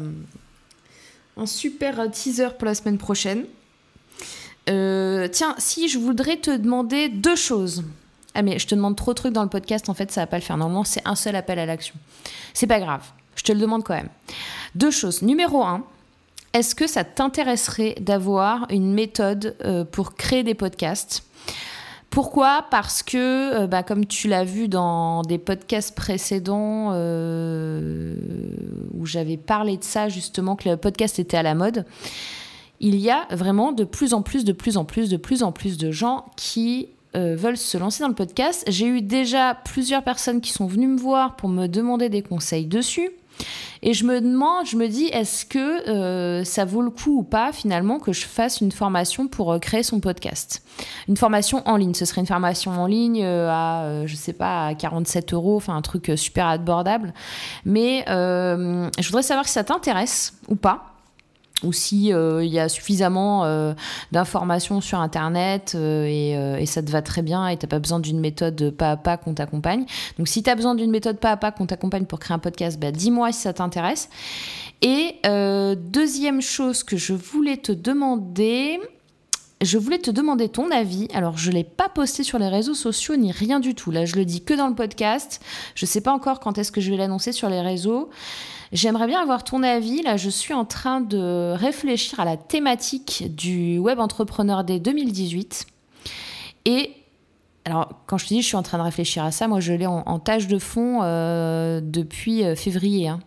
un 1.38 1.46
super 1.46 2.10
teaser 2.12 2.50
pour 2.58 2.66
la 2.66 2.76
semaine 2.76 2.98
prochaine. 2.98 3.46
Euh, 4.70 5.28
tiens, 5.28 5.56
si 5.58 5.88
je 5.88 5.98
voudrais 5.98 6.38
te 6.38 6.56
demander 6.56 7.10
deux 7.10 7.36
choses. 7.36 7.84
Ah 8.34 8.44
mais 8.44 8.60
je 8.60 8.68
te 8.68 8.76
demande 8.76 8.96
trop 8.96 9.12
de 9.12 9.18
trucs 9.18 9.34
dans 9.34 9.44
le 9.44 9.50
podcast, 9.50 9.90
en 9.90 9.94
fait 9.94 10.12
ça 10.12 10.22
va 10.22 10.28
pas 10.28 10.38
le 10.38 10.44
faire. 10.44 10.58
Normalement 10.58 10.84
c'est 10.84 11.02
un 11.06 11.16
seul 11.16 11.36
appel 11.36 11.60
à 11.60 11.66
l'action. 11.66 11.96
C'est 12.54 12.68
pas 12.68 12.80
grave, 12.80 13.04
je 13.36 13.44
te 13.44 13.52
le 13.52 13.60
demande 13.60 13.84
quand 13.84 13.96
même. 13.96 14.10
Deux 14.76 14.92
choses. 14.92 15.22
Numéro 15.22 15.64
un, 15.64 15.84
est-ce 16.54 16.76
que 16.76 16.88
ça 16.88 17.04
t'intéresserait 17.04 17.96
d'avoir 18.02 18.68
une 18.70 18.94
méthode 18.94 19.56
euh, 19.64 19.86
pour 19.86 20.16
créer 20.16 20.44
des 20.44 20.54
podcasts? 20.54 21.24
Pourquoi? 22.10 22.66
Parce 22.70 23.04
que, 23.04 23.62
euh, 23.62 23.68
bah, 23.68 23.84
comme 23.84 24.06
tu 24.06 24.28
l'as 24.28 24.44
vu 24.44 24.68
dans 24.68 25.22
des 25.22 25.38
podcasts 25.38 25.96
précédents 25.96 26.90
euh, 26.92 28.16
où 28.94 29.06
j'avais 29.06 29.38
parlé 29.38 29.78
de 29.78 29.84
ça, 29.84 30.10
justement, 30.10 30.58
que 30.58 30.68
le 30.68 30.76
podcast 30.76 31.20
était 31.20 31.38
à 31.38 31.44
la 31.44 31.56
mode, 31.56 31.86
il 32.82 32.96
y 32.96 33.10
a 33.10 33.28
vraiment 33.32 33.72
de 33.72 33.86
plus 33.86 34.14
en 34.14 34.22
plus, 34.22 34.44
de 34.44 34.52
plus 34.52 34.76
en 34.76 34.84
plus, 34.84 35.10
de 35.10 35.18
plus 35.18 35.44
en 35.44 35.54
plus 35.54 35.78
de 35.78 35.92
gens 35.92 36.26
qui 36.36 36.90
veulent 37.14 37.58
se 37.58 37.78
lancer 37.78 38.04
dans 38.04 38.08
le 38.08 38.16
podcast. 38.16 38.64
J'ai 38.68 38.88
eu 38.88 39.02
déjà 39.02 39.54
plusieurs 39.54 40.02
personnes 40.02 40.40
qui 40.40 40.54
sont 40.54 40.66
venues 40.66 40.88
me 40.88 40.98
voir 40.98 41.36
pour 41.36 41.50
me 41.50 41.68
demander 41.68 42.08
des 42.08 42.22
conseils 42.22 42.66
dessus. 42.66 43.12
Et 43.84 43.94
je 43.94 44.06
me 44.06 44.22
demande, 44.22 44.66
je 44.68 44.76
me 44.78 44.88
dis, 44.88 45.06
est-ce 45.06 45.46
que 45.46 45.90
euh, 45.90 46.44
ça 46.44 46.66
vaut 46.66 46.82
le 46.82 46.92
coup 46.92 47.20
ou 47.20 47.24
pas 47.24 47.52
finalement 47.52 48.00
que 48.00 48.14
je 48.14 48.26
fasse 48.26 48.62
une 48.62 48.72
formation 48.72 49.28
pour 49.28 49.52
euh, 49.52 49.60
créer 49.60 49.84
son 49.84 50.00
podcast? 50.00 50.64
Une 51.08 51.18
formation 51.18 51.64
en 51.66 51.78
ligne, 51.78 51.96
ce 51.96 52.06
serait 52.06 52.22
une 52.22 52.28
formation 52.28 52.72
en 52.72 52.86
ligne 52.86 53.24
euh, 53.24 53.50
à, 53.50 54.06
je 54.06 54.16
sais 54.16 54.34
pas, 54.34 54.68
à 54.68 54.76
47 54.76 55.34
euros, 55.34 55.58
enfin 55.58 55.76
un 55.76 55.82
truc 55.82 56.12
super 56.16 56.48
abordable. 56.48 57.14
Mais 57.66 58.04
je 58.08 59.08
voudrais 59.08 59.24
savoir 59.24 59.48
si 59.48 59.54
ça 59.54 59.64
t'intéresse 59.64 60.34
ou 60.48 60.56
pas 60.56 60.91
ou 61.64 61.74
si 61.74 62.14
euh, 62.14 62.44
il 62.44 62.52
y 62.52 62.60
a 62.60 62.70
suffisamment 62.70 63.46
euh, 63.46 63.74
d'informations 64.12 64.82
sur 64.82 65.00
internet 65.00 65.74
euh, 65.76 66.58
et, 66.58 66.66
ça 66.66 66.82
te 66.82 66.90
va 66.90 67.02
très 67.02 67.22
bien 67.22 67.48
et 67.48 67.58
t'as 67.58 67.68
pas 67.68 67.80
besoin 67.80 68.00
d'une 68.00 68.20
méthode 68.20 68.72
pas 68.72 68.92
à 68.92 68.98
pas 68.98 69.18
qu'on 69.18 69.34
t'accompagne. 69.34 69.86
Donc 70.18 70.28
si 70.28 70.42
tu 70.42 70.50
as 70.50 70.56
besoin 70.56 70.74
d'une 70.74 70.92
méthode 70.92 71.18
pas 71.18 71.32
à 71.32 71.38
pas 71.38 71.52
qu'on 71.52 71.66
t'accompagne 71.66 72.06
pour 72.06 72.20
créer 72.20 72.36
un 72.36 72.40
podcast, 72.40 72.80
bah, 72.80 72.92
dis-moi 72.92 73.32
si 73.32 73.42
ça 73.42 73.54
t'intéresse. 73.54 74.10
Et 74.82 75.16
deuxième 75.76 76.42
chose 76.42 76.84
que 76.84 76.98
je 76.98 77.14
voulais 77.14 77.58
te 77.58 77.72
demander, 77.72 78.80
je 79.62 79.78
voulais 79.78 80.00
te 80.00 80.10
demander 80.10 80.50
ton 80.50 80.72
avis. 80.72 81.08
Alors, 81.14 81.38
je 81.38 81.52
ne 81.52 81.56
l'ai 81.56 81.64
pas 81.64 81.88
posté 81.88 82.24
sur 82.24 82.40
les 82.40 82.48
réseaux 82.48 82.74
sociaux 82.74 83.16
ni 83.16 83.32
rien 83.32 83.60
du 83.60 83.76
tout. 83.76 83.92
Là, 83.92 84.06
je 84.06 84.16
le 84.16 84.26
dis 84.26 84.44
que 84.44 84.54
dans 84.54 84.68
le 84.68 84.76
podcast. 84.76 85.42
Je 85.76 85.86
ne 85.86 85.88
sais 85.88 86.02
pas 86.02 86.12
encore 86.12 86.40
quand 86.40 86.58
est-ce 86.58 86.72
que 86.72 86.82
je 86.82 86.90
vais 86.90 86.98
l'annoncer 86.98 87.32
sur 87.32 87.50
les 87.50 87.62
réseaux. 87.62 88.10
J'aimerais 88.72 89.08
bien 89.08 89.22
avoir 89.22 89.44
ton 89.44 89.64
avis. 89.64 90.02
Là, 90.02 90.16
je 90.16 90.30
suis 90.30 90.54
en 90.54 90.64
train 90.64 91.02
de 91.02 91.54
réfléchir 91.54 92.22
à 92.22 92.26
la 92.26 92.38
thématique 92.38 93.26
du 93.36 93.78
Web 93.80 94.00
Entrepreneur 94.00 94.64
Day 94.64 94.80
2018. 94.80 95.66
Et 96.66 96.92
alors, 97.66 97.90
quand 98.08 98.18
je 98.18 98.26
te 98.26 98.34
dis 98.34 98.42
je 98.42 98.48
suis 98.48 98.56
en 98.56 98.64
train 98.64 98.78
de 98.78 98.84
réfléchir 98.84 99.26
à 99.26 99.32
ça, 99.32 99.50
moi, 99.50 99.60
je 99.60 99.74
l'ai 99.74 99.88
en, 99.88 100.20
tâche 100.20 100.48
de 100.48 100.58
fond 100.58 101.02
euh, 101.04 101.82
depuis 101.84 102.46
euh, 102.46 102.56
février. 102.56 103.10
Hein. 103.10 103.20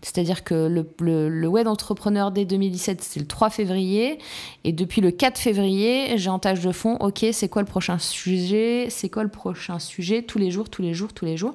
C'est-à-dire 0.00 0.44
que 0.44 0.54
le, 0.54 0.86
le, 1.28 1.46
Web 1.46 1.66
Entrepreneur 1.66 2.30
Day 2.30 2.46
2017, 2.46 3.02
c'est 3.02 3.20
le 3.20 3.26
3 3.26 3.50
février. 3.50 4.18
Et 4.64 4.72
depuis 4.72 5.02
le 5.02 5.10
4 5.10 5.38
février, 5.38 6.16
j'ai 6.16 6.30
en 6.30 6.38
tâche 6.38 6.60
de 6.60 6.72
fond, 6.72 6.96
OK, 7.00 7.24
c'est 7.32 7.48
quoi 7.48 7.62
le 7.62 7.68
prochain 7.68 7.98
sujet? 7.98 8.88
C'est 8.88 9.10
quoi 9.10 9.22
le 9.22 9.30
prochain 9.30 9.78
sujet? 9.78 10.22
Tous 10.22 10.38
les 10.38 10.50
jours, 10.50 10.70
tous 10.70 10.82
les 10.82 10.94
jours, 10.94 11.12
tous 11.12 11.24
les 11.26 11.36
jours. 11.36 11.52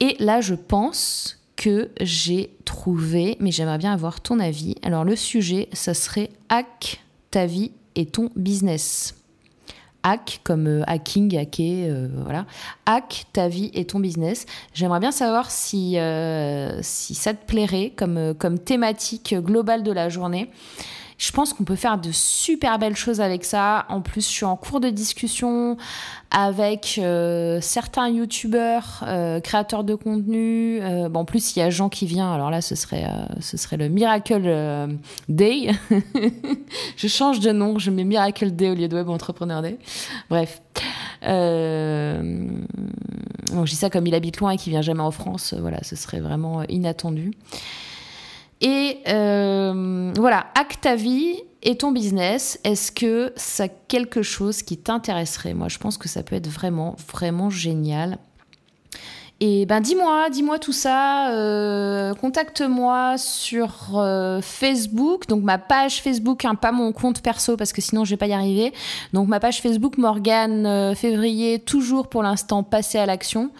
Et 0.00 0.16
là, 0.18 0.40
je 0.40 0.54
pense 0.54 1.35
que 1.56 1.90
j'ai 2.00 2.50
trouvé, 2.64 3.36
mais 3.40 3.50
j'aimerais 3.50 3.78
bien 3.78 3.92
avoir 3.92 4.20
ton 4.20 4.38
avis. 4.38 4.76
Alors 4.82 5.04
le 5.04 5.16
sujet, 5.16 5.68
ça 5.72 5.94
serait 5.94 6.30
hack 6.48 7.02
ta 7.30 7.46
vie 7.46 7.72
et 7.94 8.06
ton 8.06 8.30
business. 8.36 9.14
hack, 10.02 10.40
comme 10.44 10.84
hacking, 10.86 11.36
hacker, 11.36 12.08
voilà. 12.22 12.46
Hack 12.86 13.26
ta 13.32 13.48
vie 13.48 13.70
et 13.74 13.84
ton 13.86 13.98
business. 13.98 14.46
J'aimerais 14.72 15.00
bien 15.00 15.12
savoir 15.12 15.50
si, 15.50 15.96
si 16.82 17.14
ça 17.14 17.34
te 17.34 17.46
plairait 17.46 17.92
comme 17.96 18.58
thématique 18.58 19.34
globale 19.34 19.82
de 19.82 19.92
la 19.92 20.08
journée. 20.08 20.50
Je 21.18 21.32
pense 21.32 21.54
qu'on 21.54 21.64
peut 21.64 21.76
faire 21.76 21.96
de 21.98 22.10
super 22.12 22.78
belles 22.78 22.96
choses 22.96 23.22
avec 23.22 23.44
ça. 23.44 23.86
En 23.88 24.02
plus, 24.02 24.26
je 24.26 24.30
suis 24.30 24.44
en 24.44 24.56
cours 24.56 24.80
de 24.80 24.90
discussion 24.90 25.78
avec 26.30 26.98
euh, 26.98 27.58
certains 27.62 28.10
youtubeurs, 28.10 29.02
euh, 29.06 29.40
créateurs 29.40 29.82
de 29.82 29.94
contenu. 29.94 30.78
Euh, 30.82 31.08
bon, 31.08 31.20
en 31.20 31.24
plus, 31.24 31.56
il 31.56 31.60
y 31.60 31.62
a 31.62 31.70
Jean 31.70 31.88
qui 31.88 32.04
vient. 32.06 32.30
Alors 32.32 32.50
là, 32.50 32.60
ce 32.60 32.74
serait, 32.74 33.06
ce 33.40 33.56
serait 33.56 33.78
le 33.78 33.88
Miracle 33.88 34.88
Day. 35.30 35.70
je 36.96 37.08
change 37.08 37.40
de 37.40 37.50
nom. 37.50 37.78
Je 37.78 37.90
mets 37.90 38.04
Miracle 38.04 38.50
Day 38.50 38.68
au 38.70 38.74
lieu 38.74 38.88
de 38.88 38.96
Web 38.96 39.08
Entrepreneur 39.08 39.62
Day. 39.62 39.78
Bref. 40.28 40.60
Bon, 43.52 43.64
je 43.64 43.70
dis 43.70 43.76
ça 43.76 43.88
comme 43.88 44.06
il 44.06 44.14
habite 44.14 44.38
loin 44.38 44.50
et 44.50 44.58
qu'il 44.58 44.72
vient 44.72 44.82
jamais 44.82 45.00
en 45.00 45.10
France. 45.10 45.54
Voilà, 45.58 45.82
ce 45.82 45.96
serait 45.96 46.20
vraiment 46.20 46.62
inattendu. 46.64 47.30
Et 48.60 48.98
euh, 49.08 50.12
voilà, 50.16 50.46
acte 50.54 50.82
ta 50.82 50.96
vie 50.96 51.42
et 51.62 51.76
ton 51.76 51.92
business. 51.92 52.58
Est-ce 52.64 52.92
que 52.92 53.32
c'est 53.36 53.86
quelque 53.88 54.22
chose 54.22 54.62
qui 54.62 54.78
t'intéresserait? 54.78 55.54
Moi, 55.54 55.68
je 55.68 55.78
pense 55.78 55.98
que 55.98 56.08
ça 56.08 56.22
peut 56.22 56.36
être 56.36 56.48
vraiment, 56.48 56.96
vraiment 57.12 57.50
génial. 57.50 58.18
Et 59.40 59.66
ben 59.66 59.80
dis-moi, 59.80 60.30
dis-moi 60.30 60.58
tout 60.58 60.72
ça. 60.72 61.30
Euh, 61.30 62.14
contacte-moi 62.14 63.18
sur 63.18 63.92
euh, 63.94 64.40
Facebook, 64.40 65.26
donc 65.26 65.42
ma 65.42 65.58
page 65.58 66.00
Facebook, 66.00 66.46
hein, 66.46 66.54
pas 66.54 66.72
mon 66.72 66.92
compte 66.92 67.20
perso 67.20 67.56
parce 67.58 67.74
que 67.74 67.82
sinon 67.82 68.04
je 68.04 68.10
vais 68.10 68.16
pas 68.16 68.28
y 68.28 68.32
arriver. 68.32 68.72
Donc 69.12 69.28
ma 69.28 69.38
page 69.38 69.60
Facebook 69.60 69.98
Morgane 69.98 70.94
Février, 70.94 71.58
toujours 71.58 72.08
pour 72.08 72.22
l'instant 72.22 72.62
passé 72.62 72.98
à 72.98 73.04
l'action. 73.04 73.50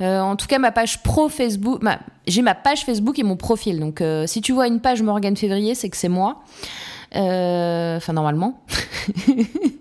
Euh, 0.00 0.20
en 0.20 0.36
tout 0.36 0.46
cas, 0.46 0.58
ma 0.58 0.70
page 0.70 1.02
pro 1.02 1.28
Facebook, 1.28 1.82
j'ai 2.26 2.42
ma 2.42 2.54
page 2.54 2.84
Facebook 2.84 3.18
et 3.18 3.22
mon 3.22 3.36
profil. 3.36 3.80
Donc, 3.80 4.00
euh, 4.00 4.26
si 4.26 4.40
tu 4.40 4.52
vois 4.52 4.66
une 4.68 4.80
page 4.80 5.02
Morgane 5.02 5.36
Février, 5.36 5.74
c'est 5.74 5.88
que 5.88 5.96
c'est 5.96 6.08
moi. 6.08 6.42
Euh, 7.16 7.96
enfin, 7.96 8.12
normalement. 8.12 8.62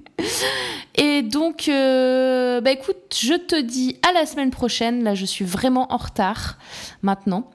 et 0.97 1.21
donc, 1.21 1.65
bah 1.67 2.71
écoute, 2.71 3.15
je 3.15 3.35
te 3.35 3.59
dis 3.59 3.97
à 4.07 4.11
la 4.13 4.25
semaine 4.25 4.51
prochaine. 4.51 5.03
Là, 5.03 5.15
je 5.15 5.25
suis 5.25 5.45
vraiment 5.45 5.91
en 5.93 5.97
retard 5.97 6.57
maintenant. 7.01 7.49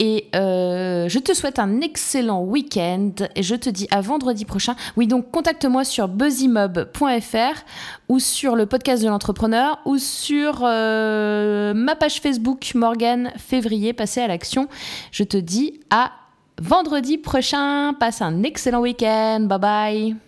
Et 0.00 0.28
euh, 0.34 1.08
je 1.08 1.18
te 1.18 1.34
souhaite 1.34 1.58
un 1.58 1.80
excellent 1.80 2.42
week-end 2.42 3.10
et 3.34 3.42
je 3.42 3.56
te 3.56 3.68
dis 3.68 3.88
à 3.90 4.00
vendredi 4.00 4.44
prochain. 4.44 4.76
Oui, 4.96 5.08
donc 5.08 5.30
contacte-moi 5.30 5.84
sur 5.84 6.06
buzzymob.fr 6.06 7.64
ou 8.08 8.20
sur 8.20 8.54
le 8.54 8.66
podcast 8.66 9.02
de 9.02 9.08
l'entrepreneur 9.08 9.80
ou 9.86 9.98
sur 9.98 10.60
euh, 10.62 11.74
ma 11.74 11.96
page 11.96 12.20
Facebook 12.20 12.72
Morgane 12.74 13.32
Février, 13.36 13.92
passé 13.92 14.20
à 14.20 14.28
l'action. 14.28 14.68
Je 15.10 15.24
te 15.24 15.36
dis 15.36 15.80
à 15.90 16.12
vendredi 16.60 17.18
prochain. 17.18 17.94
Passe 17.98 18.22
un 18.22 18.44
excellent 18.44 18.80
week-end. 18.80 19.40
Bye 19.48 19.58
bye. 19.58 20.27